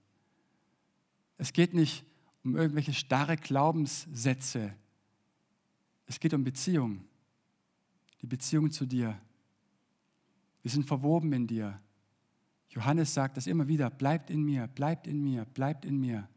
Es 1.38 1.54
geht 1.54 1.74
nicht 1.74 2.06
um 2.44 2.56
irgendwelche 2.56 2.94
starre 2.94 3.38
Glaubenssätze. 3.38 4.74
Es 6.06 6.20
geht 6.20 6.34
um 6.34 6.44
Beziehung. 6.44 7.04
Die 8.22 8.28
Beziehung 8.28 8.72
zu 8.72 8.86
dir. 8.86 9.20
Wir 10.62 10.72
sind 10.72 10.86
verwoben 10.86 11.34
in 11.34 11.48
dir. 11.48 11.80
Johannes 12.70 13.14
sagt 13.14 13.38
das 13.38 13.48
immer 13.48 13.68
wieder, 13.68 13.90
bleibt 13.90 14.30
in 14.30 14.44
mir, 14.44 14.68
bleibt 14.68 15.08
in 15.08 15.22
mir, 15.24 15.46
bleibt 15.46 15.86
in 15.86 16.00
mir. 16.00 16.28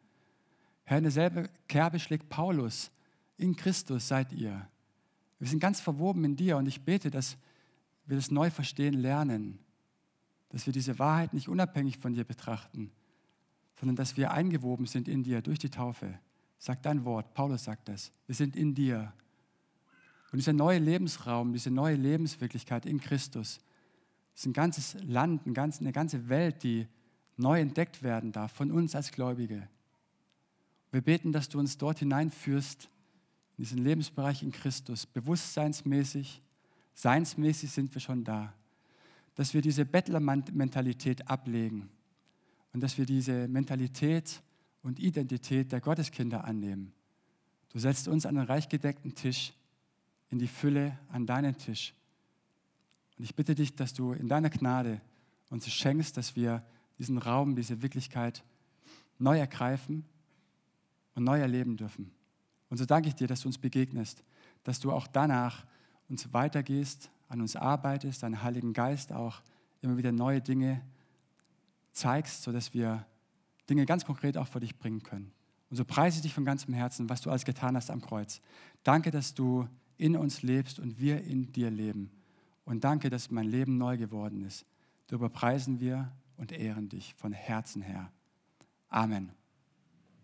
Herr, 0.85 0.99
in 0.99 1.05
derselbe 1.05 1.51
Kerbe 1.67 1.99
schlägt 1.99 2.29
Paulus. 2.29 2.91
In 3.37 3.57
Christus 3.57 4.09
seid 4.09 4.33
ihr. 4.33 4.69
Wir 5.39 5.49
sind 5.49 5.61
ganz 5.61 5.81
verwoben 5.81 6.25
in 6.25 6.37
dir 6.37 6.57
und 6.57 6.67
ich 6.67 6.83
bete, 6.83 7.11
dass 7.11 7.37
wir 8.07 8.17
das 8.17 8.31
neu 8.31 8.51
verstehen 8.51 8.95
lernen, 8.95 9.59
dass 10.49 10.67
wir 10.67 10.73
diese 10.73 10.99
Wahrheit 10.99 11.35
nicht 11.35 11.49
unabhängig 11.49 11.99
von 11.99 12.15
dir 12.15 12.25
betrachten, 12.25 12.91
sondern 13.79 13.97
dass 13.97 14.17
wir 14.17 14.33
eingewoben 14.33 14.87
sind 14.87 15.09
in 15.09 15.23
dir 15.23 15.41
durch 15.41 15.59
die 15.59 15.71
Taufe. 15.71 16.19
Sagt 16.59 16.87
dein 16.87 17.05
Wort, 17.05 17.35
Paulus 17.35 17.65
sagt 17.65 17.89
das. 17.89 18.11
Wir 18.27 18.35
sind 18.35 18.57
in 18.57 18.75
dir. 18.75 19.13
Und 20.33 20.39
dieser 20.39 20.53
neue 20.53 20.79
Lebensraum, 20.79 21.53
diese 21.53 21.71
neue 21.71 21.95
Lebenswirklichkeit 21.95 22.87
in 22.87 23.01
Christus, 23.01 23.61
ist 24.35 24.47
ein 24.47 24.53
ganzes 24.53 24.97
Land, 25.05 25.43
eine 25.47 25.93
ganze 25.93 26.29
Welt, 26.29 26.63
die 26.63 26.87
neu 27.37 27.61
entdeckt 27.61 28.03
werden 28.03 28.33
darf 28.33 28.53
von 28.53 28.73
uns 28.73 28.95
als 28.95 29.13
Gläubige. 29.13 29.69
Wir 30.91 31.01
beten, 31.01 31.33
dass 31.33 31.49
du 31.49 31.59
uns 31.59 31.79
dort 31.79 32.01
hineinführst, 32.01 32.89
in 33.57 33.65
diesen 33.65 33.79
Lebensbereich 33.79 34.43
in 34.43 34.53
Christus, 34.53 35.07
bewusstseinsmäßig, 35.07 36.43
seinsmäßig 36.95 37.71
sind 37.71 37.95
wir 37.95 38.01
schon 38.01 38.25
da, 38.25 38.53
dass 39.35 39.55
wir 39.55 39.63
diese 39.63 39.85
Bettlermentalität 39.85 41.29
ablegen 41.29 41.91
und 42.73 42.83
dass 42.83 42.99
wir 42.99 43.07
diese 43.07 43.49
Mentalität 43.49 44.43
und 44.83 44.99
Identität 44.99 45.73
der 45.73 45.81
Gotteskinder 45.81 46.45
annehmen. 46.45 46.93
Du 47.71 47.79
setzt 47.79 48.09
uns 48.09 48.27
an 48.27 48.37
einen 48.37 48.47
reich 48.47 48.69
gedeckten 48.69 49.15
Tisch, 49.15 49.53
in 50.31 50.39
die 50.39 50.49
Fülle 50.49 50.99
an 51.11 51.27
deinen 51.27 51.57
Tisch. 51.57 51.95
Und 53.19 53.25
ich 53.25 53.35
bitte 53.35 53.55
dich, 53.55 53.75
dass 53.75 53.95
du 53.95 54.13
in 54.13 54.29
deiner 54.29 54.51
Gnade 54.51 55.01
uns 55.51 55.69
schenkst, 55.69 56.17
dass 56.17 56.37
wir 56.37 56.63
diesen 56.99 57.19
Raum, 57.19 57.57
diese 57.57 57.83
Wirklichkeit 57.83 58.45
neu 59.19 59.39
ergreifen 59.39 60.05
und 61.15 61.25
neu 61.25 61.41
erleben 61.41 61.77
dürfen. 61.77 62.11
Und 62.69 62.77
so 62.77 62.85
danke 62.85 63.09
ich 63.09 63.15
dir, 63.15 63.27
dass 63.27 63.41
du 63.41 63.49
uns 63.49 63.59
begegnest, 63.59 64.23
dass 64.65 64.81
du 64.81 64.93
auch 64.93 65.07
danach 65.07 65.67
uns 66.09 66.33
weitergehst, 66.33 67.11
an 67.29 67.41
uns 67.41 67.57
arbeitest, 67.57 68.23
deinen 68.23 68.43
Heiligen 68.43 68.73
Geist 68.73 69.13
auch 69.13 69.43
immer 69.81 69.97
wieder 69.97 70.13
neue 70.13 70.41
Dinge 70.41 70.83
zeigst, 71.93 72.43
sodass 72.43 72.75
wir 72.75 73.07
Dinge 73.69 73.87
ganz 73.87 74.05
konkret 74.05 74.37
auch 74.37 74.47
vor 74.49 74.61
dich 74.61 74.79
bringen 74.79 75.03
können. 75.03 75.33
Und 75.71 75.77
so 75.77 75.85
preise 75.85 76.17
ich 76.17 76.23
dich 76.23 76.35
von 76.35 76.45
ganzem 76.45 76.73
Herzen, 76.75 77.11
was 77.11 77.21
du 77.21 77.31
alles 77.31 77.45
getan 77.45 77.77
hast 77.77 77.91
am 77.91 78.01
Kreuz. 78.01 78.41
Danke, 78.83 79.11
dass 79.11 79.35
du 79.35 79.69
in 79.99 80.17
uns 80.17 80.43
lebst 80.43 80.79
und 80.79 80.99
wir 80.99 81.23
in 81.23 81.53
dir 81.53 81.71
leben. 81.71 82.11
Und 82.65 82.85
danke, 82.85 83.11
dass 83.11 83.31
mein 83.31 83.47
Leben 83.47 83.77
neu 83.77 83.97
geworden 83.97 84.43
ist. 84.43 84.65
Darüber 85.09 85.29
preisen 85.29 85.81
wir 85.81 86.13
und 86.37 86.53
ehren 86.53 86.89
dich 86.89 87.15
von 87.15 87.33
Herzen 87.33 87.83
her. 87.83 88.11
Amen. 88.89 89.38